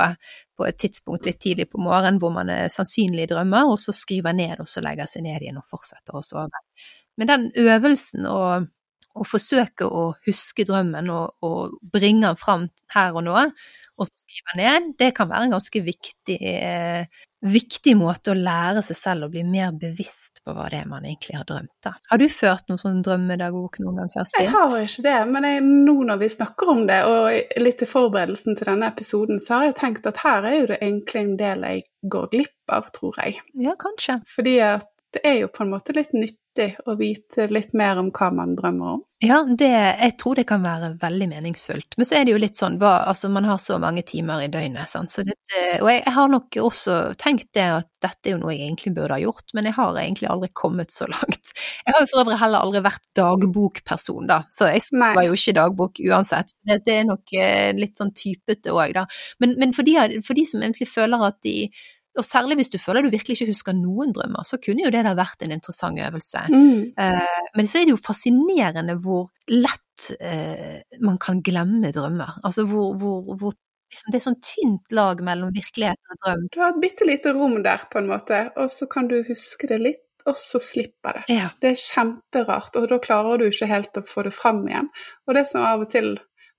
[0.57, 4.35] på et tidspunkt litt tidlig på morgenen hvor man er sannsynlig drømmer, og så skriver
[4.37, 6.63] ned og så legger seg ned igjen og fortsetter å sove.
[7.17, 8.39] Men den øvelsen å,
[9.13, 13.47] å forsøke å huske drømmen og, og bringe den fram her og nå,
[13.93, 18.83] og så skrive ned, det kan være en ganske viktig, eh, viktig måte å lære
[18.85, 21.73] seg selv å bli mer bevisst på hva det er man egentlig har drømt.
[21.83, 21.93] Da.
[22.09, 24.45] Har du ført noen sånn drømmedagbok noen gang, Kjersti?
[24.45, 27.91] Jeg har ikke det, men jeg, nå når vi snakker om det, og litt til
[27.91, 31.35] forberedelsen til denne episoden, så har jeg tenkt at her er jo det egentlig en
[31.41, 33.43] del jeg går glipp av, tror jeg.
[33.65, 34.19] Ja, kanskje.
[34.35, 36.13] Fordi at det er jo på en måte litt
[36.53, 39.01] nyttig å vite litt mer om hva man drømmer om.
[39.23, 41.95] Ja, det, jeg tror det kan være veldig meningsfullt.
[41.97, 44.49] Men så er det jo litt sånn, hva, altså man har så mange timer i
[44.51, 45.11] døgnet, sant.
[45.11, 48.51] Så dette, og jeg, jeg har nok også tenkt det at dette er jo noe
[48.51, 51.53] jeg egentlig burde ha gjort, men jeg har egentlig aldri kommet så langt.
[51.85, 55.57] Jeg har jo for øvrig heller aldri vært dagbokperson, da, så jeg skriver jo ikke
[55.61, 56.57] dagbok uansett.
[56.67, 59.07] Det, det er nok eh, litt sånn typete òg, da.
[59.43, 61.69] Men, men for, de, for de som egentlig føler at de
[62.19, 65.01] og særlig hvis du føler du virkelig ikke husker noen drømmer, så kunne jo det
[65.07, 66.45] da vært en interessant øvelse.
[66.53, 66.93] Mm.
[66.99, 72.39] Eh, men så er det jo fascinerende hvor lett eh, man kan glemme drømmer.
[72.45, 73.55] Altså hvor, hvor, hvor
[73.93, 76.47] liksom, det er sånn tynt lag mellom virkeligheten og drøm.
[76.53, 79.69] Du har et bitte lite rom der, på en måte, og så kan du huske
[79.71, 81.25] det litt, og så slipper det.
[81.33, 81.49] Ja.
[81.61, 84.93] Det er kjemperart, og da klarer du ikke helt å få det fram igjen.
[85.27, 86.13] Og det som av og til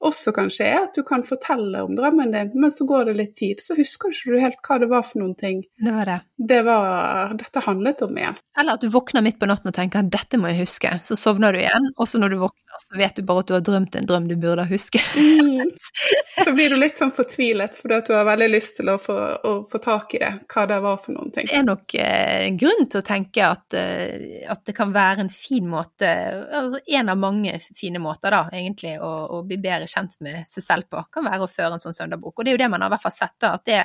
[0.04, 3.16] også kan skje, er at du kan fortelle om drømmen din, men så går det
[3.18, 6.10] litt tid, så husker ikke du helt hva det var for noen ting Det var
[6.10, 6.18] det.
[6.52, 8.38] det var, dette handlet om igjen.
[8.60, 11.52] Eller at du våkner midt på natten og tenker 'dette må jeg huske', så sovner
[11.54, 13.96] du igjen, og så når du våkner, så vet du bare at du har drømt
[13.96, 15.00] en drøm du burde huske.
[15.16, 15.70] Mm.
[16.44, 19.14] Så blir du litt sånn fortvilet fordi at du har veldig lyst til å få,
[19.46, 21.46] å få tak i det, hva det var for noen ting.
[21.50, 25.26] Det er nok eh, en grunn til å tenke at, eh, at det kan være
[25.26, 26.10] en fin måte,
[26.50, 30.66] altså en av mange fine måter da, egentlig, å, å bli bedre kjent med seg
[30.66, 32.36] selv på, kan være å føre en sånn søndagbok.
[32.36, 33.80] Og det er jo det man har i hvert fall sett da, at det,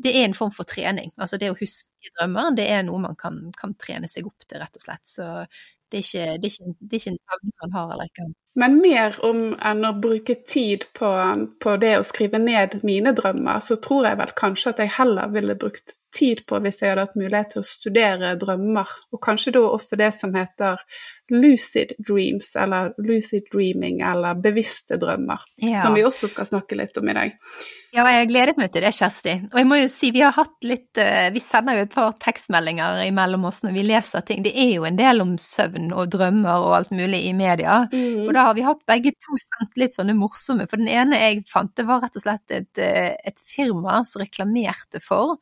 [0.00, 1.12] det er en form for trening.
[1.20, 4.60] Altså det å huske drømmer, det er noe man kan, kan trene seg opp til,
[4.62, 5.04] rett og slett.
[5.08, 5.28] Så
[5.90, 8.26] det er ikke, det er ikke, det er ikke en evne man har eller ikke.
[8.60, 11.10] Men mer om enn å bruke tid på,
[11.62, 15.30] på det å skrive ned mine drømmer, så tror jeg vel kanskje at jeg heller
[15.34, 19.54] ville brukt tid på hvis jeg hadde hatt mulighet til å studere drømmer, og kanskje
[19.58, 20.82] da også det som heter
[21.30, 25.82] lucid dreams, eller lucid dreaming, eller bevisste drømmer, Ja.
[25.82, 27.36] som vi også skal snakke litt om i dag.
[27.92, 29.32] Ja, jeg gledet meg til det, Kjersti.
[29.50, 32.12] Og jeg må jo si, vi har hatt litt eh, Vi sender jo et par
[32.22, 34.44] tekstmeldinger imellom oss når vi leser ting.
[34.46, 37.80] Det er jo en del om søvn og drømmer og alt mulig i media.
[37.90, 40.68] Og da har vi hatt begge to sendt litt sånne morsomme.
[40.70, 44.22] For den ene jeg fant, det var rett og slett et, eh, et firma som
[44.22, 45.38] reklamerte for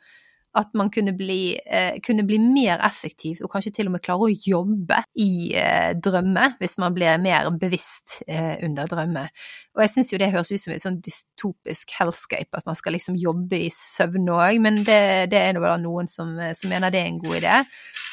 [0.59, 4.29] at man kunne bli, eh, kunne bli, mer effektiv, og kanskje til og med klare
[4.29, 9.27] å jobbe i eh, drømme, hvis man blir mer bevisst eh, under drømme.
[9.77, 12.97] Og jeg syns jo det høres ut som et sånn dystopisk hellscape, at man skal
[12.97, 15.01] liksom jobbe i søvn òg, men det,
[15.33, 17.59] det er nå noen som, som, mener det er en god idé.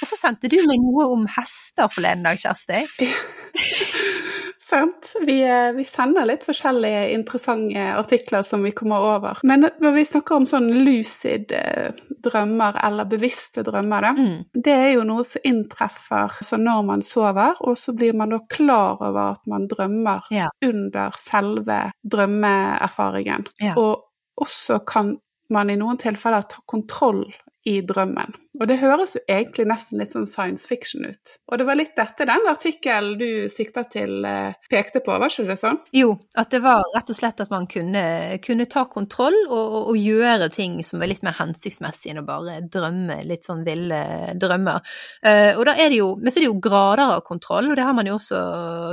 [0.02, 2.84] Og så sendte du meg noe om hester forleden dag, Kjersti.
[4.70, 5.14] Sant.
[5.26, 9.38] Vi, eh, vi, sender litt forskjellige interessante artikler som vi kommer over.
[9.46, 11.92] Men når vi snakker om sånn lucid eh,
[12.26, 14.40] drømmer, eller bevisste drømmer, da, mm.
[14.66, 18.98] det er jo noe som inntreffer når man sover, og så blir man da klar
[18.98, 20.50] over at man drømmer ja.
[20.66, 23.46] under selve drømmeerfaringen.
[23.62, 23.78] Ja.
[23.78, 25.14] Og også kan
[25.54, 27.28] man i noen tilfeller ta kontroll
[27.66, 28.36] i drømmen.
[28.56, 31.34] Og det høres jo egentlig nesten litt sånn science fiction ut.
[31.50, 35.48] Og det var litt dette den artikkelen du sikta til eh, pekte på, var ikke
[35.50, 35.82] det sånn?
[35.96, 38.06] Jo, at det var rett og slett at man kunne,
[38.46, 42.60] kunne ta kontroll og, og, gjøre ting som er litt mer hensiktsmessig enn å bare
[42.72, 44.02] drømme litt sånn ville
[44.40, 44.84] drømmer.
[45.26, 47.80] Uh, og da er det jo, Men så er det jo grader av kontroll, og
[47.80, 48.42] det har man jo også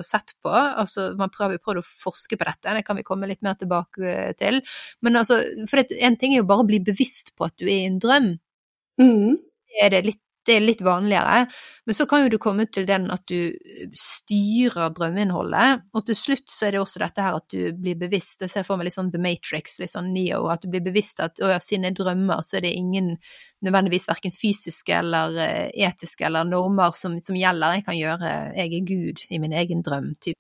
[0.07, 0.53] sett på.
[0.53, 3.59] Altså, man prøver jo prøvd å forske på dette, det kan vi komme litt mer
[3.61, 4.63] tilbake til.
[5.05, 7.83] Men altså, for en ting er jo bare å bli bevisst på at du er
[7.83, 8.33] i en drøm.
[9.01, 9.39] Mm.
[9.73, 11.47] Det, er litt, det er litt vanligere.
[11.87, 13.53] Men så kan jo du komme til den at du
[13.99, 15.87] styrer drømmeinnholdet.
[15.95, 18.67] Og til slutt så er det også dette her at du blir bevisst, jeg ser
[18.67, 21.53] for meg litt sånn The Matrix, litt sånn Neo, at du blir bevisst at å,
[21.63, 23.15] siden jeg drømmer, så er det ingen
[23.63, 27.79] nødvendigvis verken fysiske eller uh, etiske eller normer som, som, gjelder.
[27.79, 30.15] Jeg kan gjøre Jeg er Gud i min egen drøm.
[30.21, 30.39] type.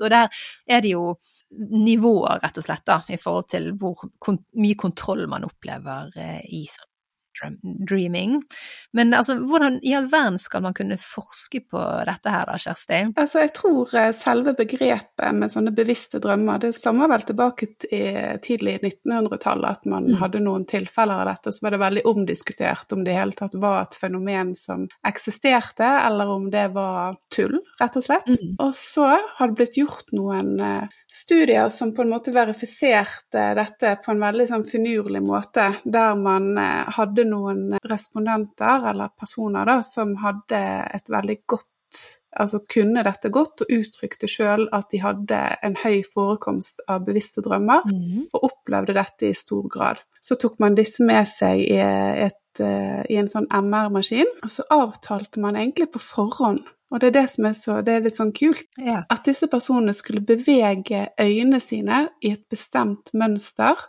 [0.00, 0.30] Og der
[0.66, 1.18] er det jo
[1.54, 4.00] nivåer, rett og slett, da, i forhold til hvor
[4.56, 6.88] mye kontroll man opplever eh, i sånn
[7.62, 8.42] dreaming.
[8.92, 13.00] Men altså, hvordan i all verden skal man kunne forske på dette her da, Kjersti?
[13.20, 18.40] Altså, jeg tror eh, selve begrepet med sånne bevisste drømmer, det stammer vel tilbake til
[18.44, 20.18] tidlig 1900-tallet, at man mm.
[20.22, 21.52] hadde noen tilfeller av dette.
[21.54, 25.86] Så var det veldig omdiskutert om det i hele tatt var et fenomen som eksisterte,
[25.86, 28.30] eller om det var tull, rett og slett.
[28.30, 28.56] Mm.
[28.62, 33.92] Og så har det blitt gjort noen eh, studier som på en måte verifiserte dette
[34.02, 39.78] på en veldig sånn finurlig måte, der man eh, hadde noen respondenter, eller personer, da,
[39.86, 41.70] som hadde et veldig godt
[42.34, 47.44] Altså kunne dette godt og uttrykte sjøl at de hadde en høy forekomst av bevisste
[47.46, 48.24] drømmer, mm.
[48.34, 50.00] og opplevde dette i stor grad.
[50.18, 54.66] Så tok man disse med seg i, et, eh, i en sånn MR-maskin, og så
[54.74, 58.18] avtalte man egentlig på forhånd og det er det som er så Det er litt
[58.20, 58.66] sånn kult.
[58.78, 59.00] Ja.
[59.10, 63.80] At disse personene skulle bevege øynene sine i et bestemt mønster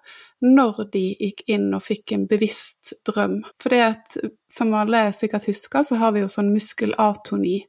[0.45, 3.41] når de gikk inn og fikk en bevisst drøm.
[3.61, 4.17] For det at,
[4.51, 7.59] som alle sikkert husker, så har vi jo sånn muskelatoni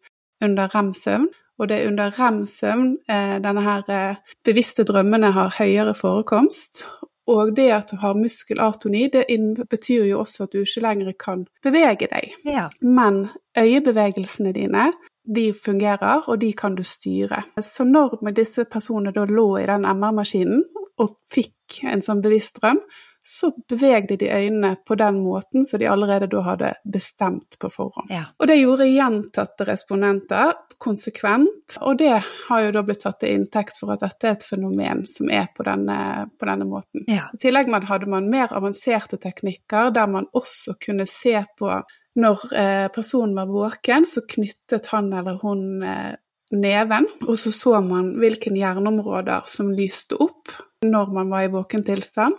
[0.44, 1.28] under rem-søvn.
[1.56, 6.84] Og det er under rem-søvn eh, denne her eh, bevisste drømmene har høyere forekomst.
[7.32, 9.24] Og det at du har muskelatoni, det
[9.70, 12.36] betyr jo også at du ikke lenger kan bevege deg.
[12.46, 12.68] Ja.
[12.80, 13.26] Men
[13.58, 14.90] øyebevegelsene dine
[15.26, 17.42] de fungerer, og de kan du styre.
[17.62, 20.62] Så når disse personene da lå i den MR-maskinen
[21.02, 22.80] og fikk en sånn bevisst drøm,
[23.26, 28.12] så bevegde de øynene på den måten som de allerede da hadde bestemt på forhånd.
[28.14, 28.28] Ja.
[28.38, 33.80] Og det gjorde gjentatte respondenter konsekvent, og det har jo da blitt tatt til inntekt
[33.80, 35.98] for at dette er et fenomen som er på denne,
[36.38, 37.02] på denne måten.
[37.10, 37.26] Ja.
[37.34, 41.72] I tillegg hadde man mer avanserte teknikker der man også kunne se på
[42.16, 46.14] når eh, personen var våken, så knyttet han eller hun eh,
[46.56, 50.54] neven, og så så man hvilke hjerneområder som lyste opp
[50.86, 52.36] når man var i våken tilstand.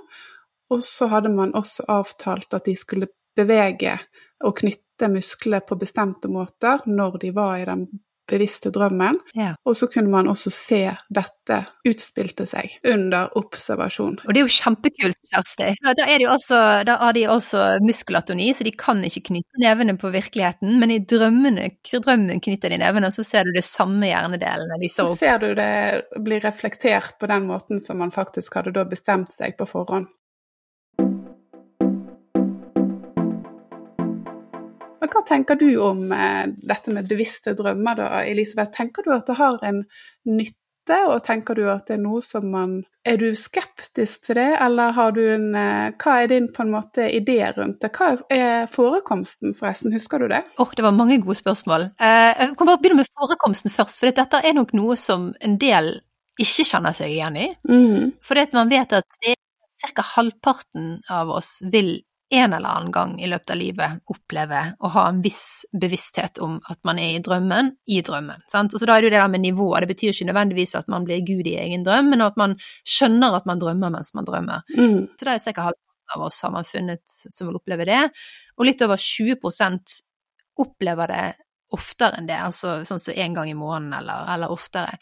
[0.74, 3.96] Og så hadde man også avtalt at de skulle bevege
[4.44, 7.86] og knytte muskler på bestemte måter når de var i den
[8.28, 9.20] bevisste drømmen.
[9.38, 9.54] Ja.
[9.68, 10.82] Og så kunne man også se
[11.13, 14.18] dette utspilte seg under observasjon.
[14.26, 15.70] Og det er jo kjempekult, Kjersti.
[15.84, 20.78] Da, også, da har de også muskulatoni, så de kan ikke knytte nevene på virkeligheten,
[20.82, 24.92] men i drømmene, drømmen knytter de nevene, og så ser du det samme hjernedelen de
[24.92, 25.16] så opp.
[25.16, 29.34] Så ser du det blir reflektert på den måten som man faktisk hadde da bestemt
[29.36, 30.12] seg på forhånd.
[35.08, 38.74] Men hva tenker du om eh, dette med bevisste drømmer, da, Elisabeth?
[38.76, 39.86] Tenker du at det har en
[40.28, 42.74] nytte, og tenker du at det er noe som man
[43.08, 46.74] Er du skeptisk til det, eller har du en eh, Hva er din på en
[46.76, 47.93] måte idé rundt det?
[47.96, 49.96] Hva er forekomsten, forresten?
[49.96, 50.43] Husker du det?
[50.58, 51.88] Åh, oh, det var mange gode spørsmål.
[51.96, 55.56] Eh, jeg kan bare begynne med forekomsten først, for dette er nok noe som en
[55.62, 55.93] del
[56.36, 57.48] ikke kjenner seg igjen i.
[57.63, 58.12] Mm.
[58.28, 59.39] For man vet at det
[59.96, 60.04] ca.
[60.17, 65.06] halvparten av oss vil en eller annen gang i løpet av livet oppleve å ha
[65.10, 68.44] en viss bevissthet om at man er i drømmen, i drømmen.
[68.52, 68.76] Sant?
[68.76, 70.92] Og så da er det jo det der med nivået, det betyr ikke nødvendigvis at
[70.92, 74.28] man blir gud i egen drøm, men at man skjønner at man drømmer mens man
[74.28, 74.68] drømmer.
[74.76, 75.06] Mm.
[75.16, 75.84] Så da er sikkert halvparten.
[76.16, 78.04] av oss har man funnet som vil oppleve det,
[78.56, 79.96] og litt over 20%
[80.63, 81.26] opplever det
[81.76, 84.96] oftere enn det, altså sånn som én gang i måneden eller, eller, oftere.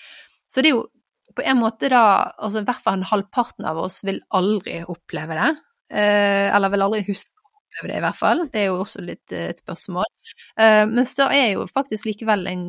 [0.49, 0.87] Så det er jo
[1.35, 5.51] på en måte da, altså i hvert fall halvparten av oss vil aldri oppleve det,
[5.89, 9.35] eller vil aldri huske å oppleve det i hvert fall, det er jo også litt
[9.35, 10.07] eh, et spørsmål.
[10.57, 12.63] men mens da er jo faktisk likevel en,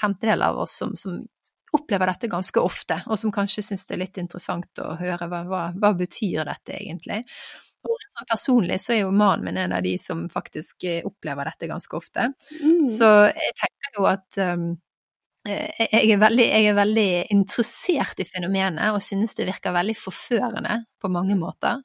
[0.00, 1.22] femtedel av oss som, som
[1.72, 5.42] opplever dette ganske ofte, og som kanskje syns det er litt interessant å høre hva,
[5.46, 7.24] hva, hva betyr dette egentlig.
[7.86, 11.48] Og sånn personlig så er jo mannen min en av de som faktisk eh, opplever
[11.48, 12.28] dette ganske ofte.
[12.60, 12.86] Mm.
[12.90, 14.66] Så jeg tenker jo at um,
[15.48, 20.82] jeg, er veldig, jeg, er veldig, interessert i fenomenet og synes det virker veldig forførende
[21.00, 21.80] på mange måter.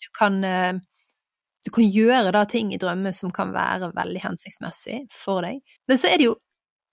[0.00, 5.44] Du kan, du kan gjøre da ting i drømmer som kan være veldig hensiktsmessig for
[5.46, 5.60] deg.
[5.90, 6.38] Men så er det jo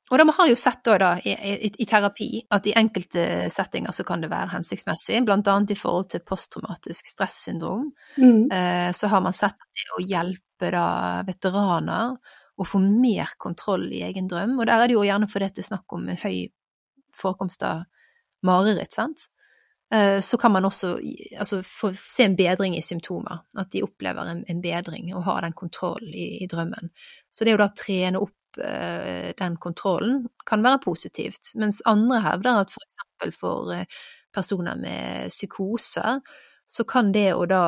[0.08, 3.92] og da har jo sett da, da i, i, i, terapi at i enkelte settinger
[3.96, 7.90] så kan det være hensiktsmessig, blant annet i forhold til posttraumatisk stressyndrom.
[8.16, 8.46] Mm.
[8.48, 10.88] Eh, så har man sett at det å hjelpe da
[11.28, 12.16] veteraner
[12.58, 15.66] å få mer kontroll i egen drøm, og der er det jo gjerne fordi det
[15.66, 16.48] er snakk om høy
[17.18, 17.84] forekomst av
[18.48, 19.28] mareritt, sant.
[19.94, 20.98] Eh, så kan man også
[21.40, 25.46] altså, få se en bedring i symptomer, at de opplever en, en bedring og har
[25.46, 26.92] den kontrollen i, i drømmen.
[27.32, 32.64] Så det å da trene opp uh, den kontrollen kan være positivt, mens andre hevder
[32.64, 33.00] at f.eks.
[33.18, 34.04] For, for uh,
[34.36, 36.20] personer med psykoser,
[36.68, 37.64] så kan det å da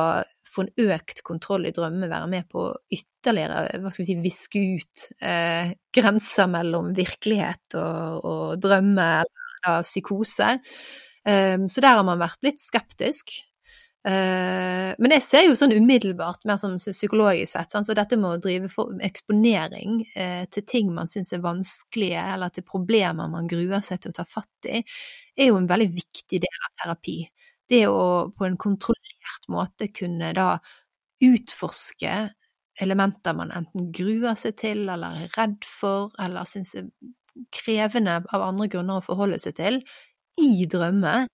[0.50, 4.62] få en økt kontroll i drømmen være med på ytterligere hva skal vi si, viske
[4.76, 10.56] ut uh, grenser mellom virkelighet og, og drømme eller da psykose.
[11.28, 13.32] Um, så der har man vært litt skeptisk.
[14.00, 18.38] Uh, men jeg ser jo sånn umiddelbart, mer som psykologisk sett, sånn, så dette med
[18.38, 23.50] å drive for eksponering uh, til ting man syns er vanskelige, eller til problemer man
[23.50, 24.80] gruer seg til å ta fatt i,
[25.36, 27.20] er jo en veldig viktig del av terapi.
[27.70, 30.54] Det å på en kontrollert måte kunne da
[31.20, 32.14] utforske
[32.80, 36.88] elementer man enten gruer seg til, eller er redd for, eller syns er
[37.54, 39.82] krevende av andre grunner å forholde seg til,
[40.40, 41.24] i drømme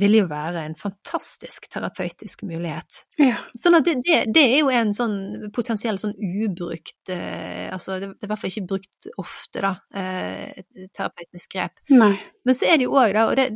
[0.00, 3.02] vil jo være en fantastisk terapeutisk mulighet.
[3.20, 3.36] Ja.
[3.60, 8.14] Sånn at det, det, det, er jo en sånn potensiell sånn ubrukt eh, Altså det,
[8.14, 10.64] det, er i hvert fall ikke brukt ofte, da, eh,
[10.96, 11.84] terapeutisk grep.
[11.92, 12.14] Nei.
[12.48, 13.50] Men så er det jo òg, da, og det,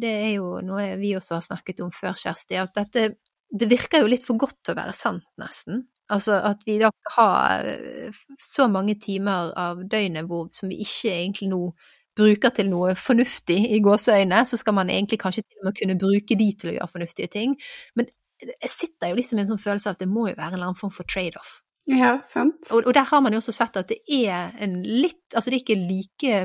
[0.00, 3.10] det, er jo noe vi også har snakket om før, Kjersti, at dette
[3.56, 5.84] det virker jo litt for godt til å være sant, nesten.
[6.12, 7.28] Altså at vi da skal ha
[7.66, 11.60] eh, så mange timer av døgnet hvor, som vi ikke egentlig nå
[12.16, 15.98] bruker til noe fornuftig i gåseøyne, så skal man egentlig kanskje til og med kunne
[16.00, 17.54] bruke de til å gjøre fornuftige ting.
[17.98, 18.08] Men
[18.42, 20.70] jeg sitter jo liksom i en sånn følelse at det må jo være en eller
[20.70, 21.60] annen form for trade-off.
[21.86, 22.66] Ja, sant.
[22.72, 25.60] Og, og, der har man jo også sett at det er en litt Altså det
[25.60, 26.38] er ikke like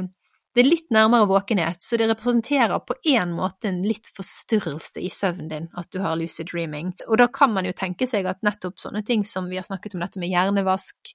[0.51, 5.09] det er litt nærmere våkenhet, så det representerer på en måte en litt forstyrrelse i
[5.13, 6.91] søvnen din at du har lucid dreaming.
[7.07, 9.95] Og da kan man jo tenke seg at nettopp sånne ting som vi har snakket
[9.95, 11.13] om dette med hjernevask,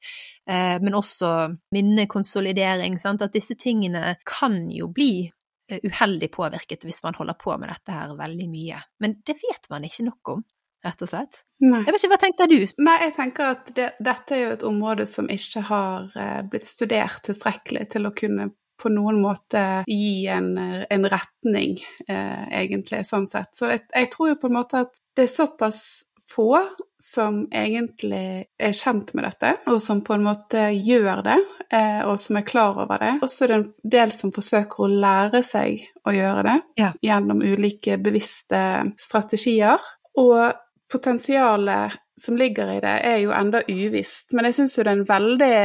[0.49, 1.33] eh, men også
[1.77, 3.25] minnekonsolidering, sant?
[3.27, 7.93] at disse tingene kan jo bli eh, uheldig påvirket hvis man holder på med dette
[7.93, 8.83] her veldig mye.
[9.05, 10.47] Men det vet man ikke nok om
[10.87, 11.43] rett og slett.
[11.65, 11.83] Nei.
[11.85, 12.61] Jeg vet ikke, Hva tenker du?
[12.85, 16.69] Nei, jeg tenker at det, dette er jo et område som ikke har eh, blitt
[16.69, 23.29] studert tilstrekkelig til å kunne på noen måte gi en, en retning, eh, egentlig, sånn
[23.31, 23.55] sett.
[23.57, 25.81] Så jeg, jeg, tror jo på en måte at det er såpass
[26.27, 26.51] få
[27.03, 31.37] som egentlig er kjent med dette, og som på en måte gjør det,
[31.71, 33.13] eh, og som er klar over det.
[33.23, 36.91] Og så er det en del som forsøker å lære seg å gjøre det ja.
[37.05, 38.63] gjennom ulike bevisste
[39.01, 39.83] strategier.
[40.19, 40.57] Og
[40.91, 44.33] potensialet som ligger i det, er jo enda uvisst.
[44.33, 45.57] Men jeg syns jo det er en veldig,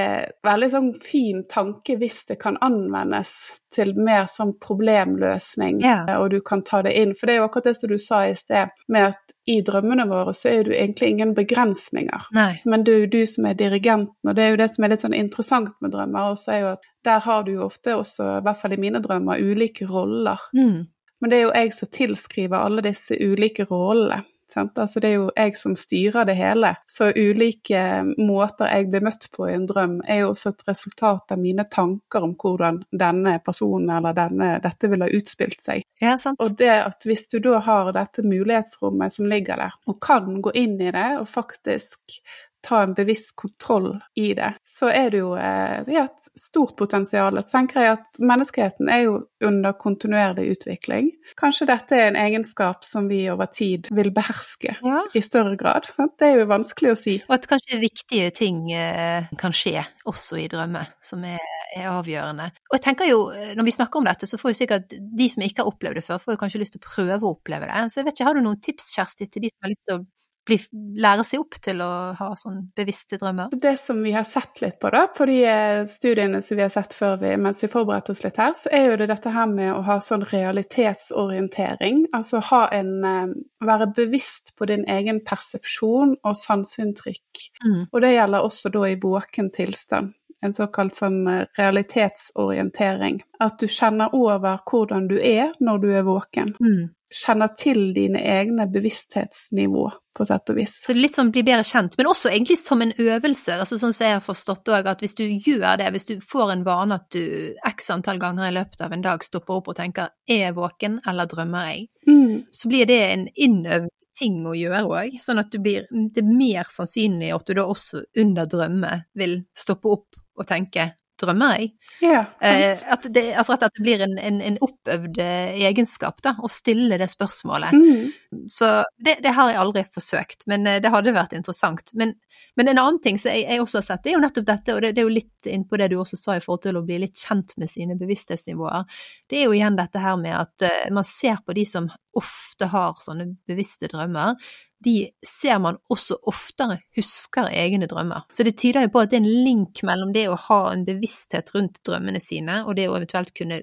[0.43, 3.31] veldig sånn fin tanke hvis det kan anvendes
[3.71, 6.09] til mer sånn problemløsning, yeah.
[6.19, 7.13] og du kan ta det inn.
[7.15, 10.05] For det er jo akkurat det som du sa i sted, med at i drømmene
[10.11, 12.27] våre så er det jo egentlig ingen begrensninger.
[12.35, 12.51] Nei.
[12.67, 15.15] Men du, du som er dirigenten, og det er jo det som er litt sånn
[15.15, 18.59] interessant med drømmer, også er jo at der har du jo ofte også, i hvert
[18.59, 20.43] fall i mine drømmer, ulike roller.
[20.51, 20.83] Mm.
[21.21, 24.23] Men det er jo jeg som tilskriver alle disse ulike rollene.
[24.57, 26.73] Altså det er jo jeg som styrer det hele.
[26.89, 27.81] Så ulike
[28.17, 31.65] måter jeg blir møtt på i en drøm, er jo også et resultat av mine
[31.71, 35.85] tanker om hvordan denne personen eller denne, dette ville ha utspilt seg.
[36.01, 40.39] Ja, og det at hvis du da har dette mulighetsrommet som ligger der, og kan
[40.43, 42.21] gå inn i det og faktisk
[42.61, 47.39] ta en bevisst kontroll i det, så er det jo eh, ja, et stort potensial.
[47.41, 51.09] Så tenker jeg at menneskeheten er jo under kontinuerlig utvikling.
[51.39, 55.01] Kanskje dette er en egenskap som vi over tid vil beherske ja.
[55.13, 55.89] i større grad.
[55.93, 56.17] Sant?
[56.21, 57.17] Det er jo vanskelig å si.
[57.27, 61.41] Og at kanskje viktige ting eh, kan skje også i drømmer, som er,
[61.75, 62.51] er, avgjørende.
[62.69, 65.29] Og jeg tenker jo, eh, når vi snakker om dette, så får jo sikkert de
[65.31, 67.69] som ikke har opplevd det før, får jo kanskje lyst til å prøve å oppleve
[67.69, 67.85] det.
[67.89, 69.99] Så jeg vet ikke, har du noen tips, Kjersti, til de som har lyst til
[69.99, 70.03] å
[70.47, 70.57] bli,
[71.01, 73.53] lære seg opp til å ha sånn bevisste drømmer?
[73.61, 76.73] Det som vi har sett litt på, da, på de eh, studiene som vi har
[76.73, 79.49] sett før vi, mens vi forberedte oss litt her, så er jo det dette her
[79.51, 82.07] med å ha sånn realitetsorientering.
[82.17, 87.43] Altså ha en eh, Være bevisst på din egen persepsjon og sanseinntrykk.
[87.61, 87.83] Mm.
[87.91, 93.21] Og det gjelder også da i våken tilstand en såkalt sånn eh, realitetsorientering.
[93.45, 96.55] At du kjenner over hvordan du er når du er våken.
[96.57, 99.83] Mm kjenner til dine egne bevissthetsnivå,
[100.17, 100.73] på sett og vis.
[100.85, 103.57] Så litt sånn bli bedre kjent, men også egentlig som en øvelse.
[103.59, 106.55] altså Sånn som jeg har forstått òg, at hvis du gjør det, hvis du får
[106.55, 109.79] en vane at du x antall ganger i løpet av en dag stopper opp og
[109.79, 112.45] tenker 'er jeg våken, eller drømmer jeg', mm.
[112.51, 116.27] så blir det en innøvd ting å gjøre òg, sånn at du blir, det er
[116.27, 120.91] mer sannsynlig at du da også under drømme vil stoppe opp og tenke
[121.21, 121.69] drømmer jeg.
[122.03, 126.35] Ja, eh, at, det, altså at det blir en, en, en, oppøvd eh, egenskap, da,
[126.41, 127.75] å stille det spørsmålet.
[127.77, 128.45] Mm.
[128.51, 131.93] Så det, det, har jeg aldri forsøkt, men eh, det hadde vært interessant.
[131.97, 132.15] Men,
[132.59, 134.75] men en annen ting som jeg, jeg, også har sett, det er jo nettopp dette,
[134.75, 136.85] og det, det er jo litt innpå det du også sa i forhold til å
[136.87, 138.89] bli litt kjent med sine bevissthetsnivåer.
[139.29, 142.67] Det er jo igjen dette her med at uh, man ser på de som ofte
[142.71, 144.35] har sånne bevisste drømmer,
[144.83, 148.25] de ser man også oftere husker egne drømmer.
[148.33, 150.85] Så det tyder jo på at det er en link mellom det å ha en
[150.87, 153.61] bevissthet rundt drømmene sine, og det å eventuelt kunne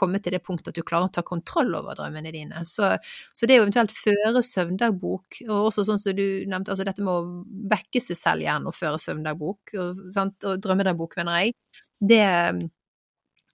[0.00, 2.62] komme til det punktet at du klarer å ta kontroll over drømmene dine.
[2.68, 2.92] Så,
[3.34, 7.12] så det å eventuelt føre søvndagbok, og også sånn som du nevnte, altså dette med
[7.12, 11.56] å vekke seg selv gjerne og føre søvndagbok, og, og drømmedagbok, mener jeg,
[12.00, 12.22] det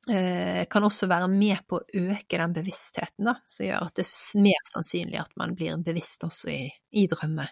[0.07, 4.45] kan også være med på å øke den bevisstheten, da, som gjør at det er
[4.45, 6.61] mer sannsynlig at man blir bevisst også i,
[6.95, 7.49] i drømme.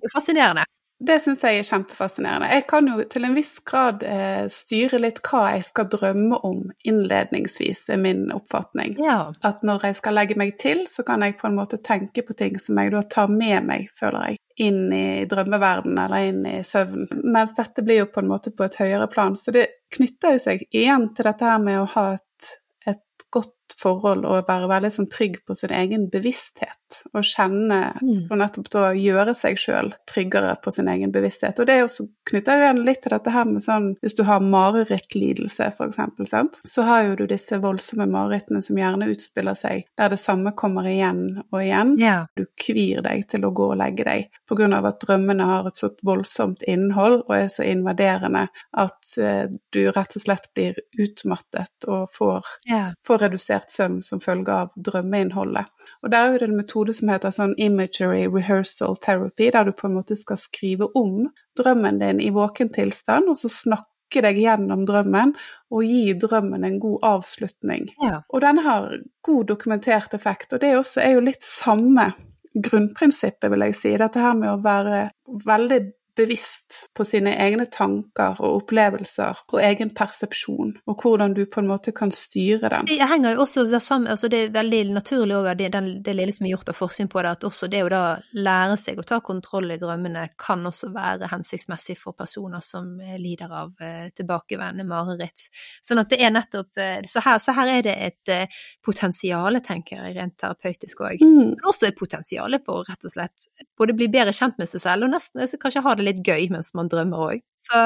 [0.00, 0.64] Det er fascinerende.
[1.00, 2.48] Det syns jeg er kjempefascinerende.
[2.52, 6.66] Jeg kan jo til en viss grad eh, styre litt hva jeg skal drømme om
[6.84, 8.98] innledningsvis, er min oppfatning.
[9.00, 9.30] Ja.
[9.40, 12.36] At når jeg skal legge meg til, så kan jeg på en måte tenke på
[12.36, 16.56] ting som jeg da tar med meg, føler jeg, inn i drømmeverdenen eller inn i
[16.66, 17.08] søvnen.
[17.24, 19.36] Mens dette blir jo på en måte på et høyere plan.
[19.36, 22.52] Så det knytter jo seg igjen til dette her med å ha et,
[22.92, 26.76] et godt forhold og være veldig sånn trygg på sin egen bevissthet
[27.14, 28.26] og kjenne mm.
[28.30, 31.60] og nettopp da gjøre seg sjøl tryggere på sin egen bevissthet.
[31.60, 35.70] Og det er også igjen litt til dette her med sånn hvis du har marerittlidelse
[35.70, 40.52] f.eks., så har jo du disse voldsomme marerittene som gjerne utspiller seg der det samme
[40.58, 41.94] kommer igjen og igjen.
[42.00, 42.26] Yeah.
[42.38, 45.68] Du kvir deg til å gå og legge deg på grunn av at drømmene har
[45.68, 48.46] et så voldsomt innhold og er så invaderende
[48.78, 52.92] at uh, du rett og slett blir utmattet og får, yeah.
[53.06, 55.68] får redusert søvn som følge av drømmeinnholdet.
[56.00, 59.90] Og der er det en metode som heter sånn imagery rehearsal therapy, der du på
[59.90, 61.28] en måte skal skrive om
[61.60, 65.36] drømmen din i våken tilstand, og så snakke deg gjennom drømmen
[65.70, 67.92] og gi drømmen en god avslutning.
[68.00, 68.22] Ja.
[68.32, 68.96] Og den har
[69.26, 72.10] god dokumentert effekt, og det også, er jo litt samme
[72.54, 73.94] grunnprinsippet, vil jeg si.
[74.00, 75.08] Dette her med å være
[75.46, 75.80] veldig
[76.16, 81.70] bevisst på sine egne tanker og opplevelser og egen persepsjon, og hvordan du på en
[81.70, 82.88] måte kan styre den.
[82.90, 85.70] Det henger jo også det sammen, altså det er veldig naturlig òg det,
[86.04, 88.02] det lille som er gjort av forskning på det, at også det å da
[88.36, 93.50] lære seg å ta kontroll i drømmene kan også være hensiktsmessig for personer som lider
[93.50, 95.48] av eh, tilbakevendende mareritt.
[95.84, 99.60] Sånn at det er nettopp eh, Så her, så her er det et eh, potensial,
[99.64, 101.22] tenker jeg, rent terapeutisk òg.
[101.24, 101.54] Mm.
[101.56, 103.48] Men også et potensial for rett og slett
[103.78, 106.72] både bli bedre kjent med seg selv, og nesten kanskje ha det litt gøy mens
[106.78, 107.46] man drømmer òg.
[107.60, 107.80] Så,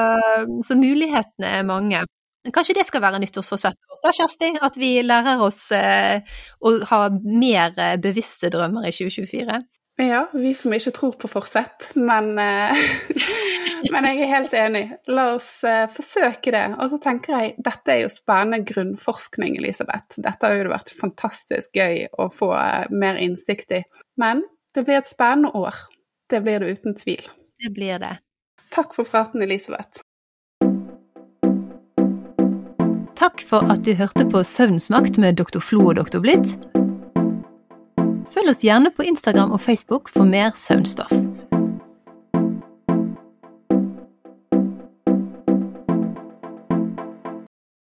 [0.67, 2.03] så, mulighetene er mange.
[2.53, 4.51] Kanskje det skal være nyttårsforsettet vårt da, Kjersti?
[4.63, 6.21] At vi lærer oss eh,
[6.61, 9.63] å ha mer eh, bevisste drømmer i 2024?
[9.97, 12.81] Ja, vi som ikke tror på forsett, men, eh,
[13.93, 14.83] men jeg er helt enig.
[15.07, 16.65] La oss eh, forsøke det.
[16.83, 20.19] Og så tenker jeg, dette er jo spennende grunnforskning, Elisabeth.
[20.19, 22.51] Dette har jo vært fantastisk gøy å få
[22.91, 23.81] mer innsikt i.
[24.19, 24.43] Men
[24.75, 25.79] det blir et spennende år.
[26.29, 27.23] Det blir det uten tvil.
[27.63, 28.17] Det blir det.
[28.69, 30.01] Takk for praten, Elisabeth.
[33.15, 35.59] Takk for at du hørte på Søvnsmakt med Dr.
[35.63, 36.19] Flo og Dr.
[36.19, 36.57] Blitt.
[38.35, 41.13] Følg oss gjerne på Instagram og Facebook for mer søvnstoff.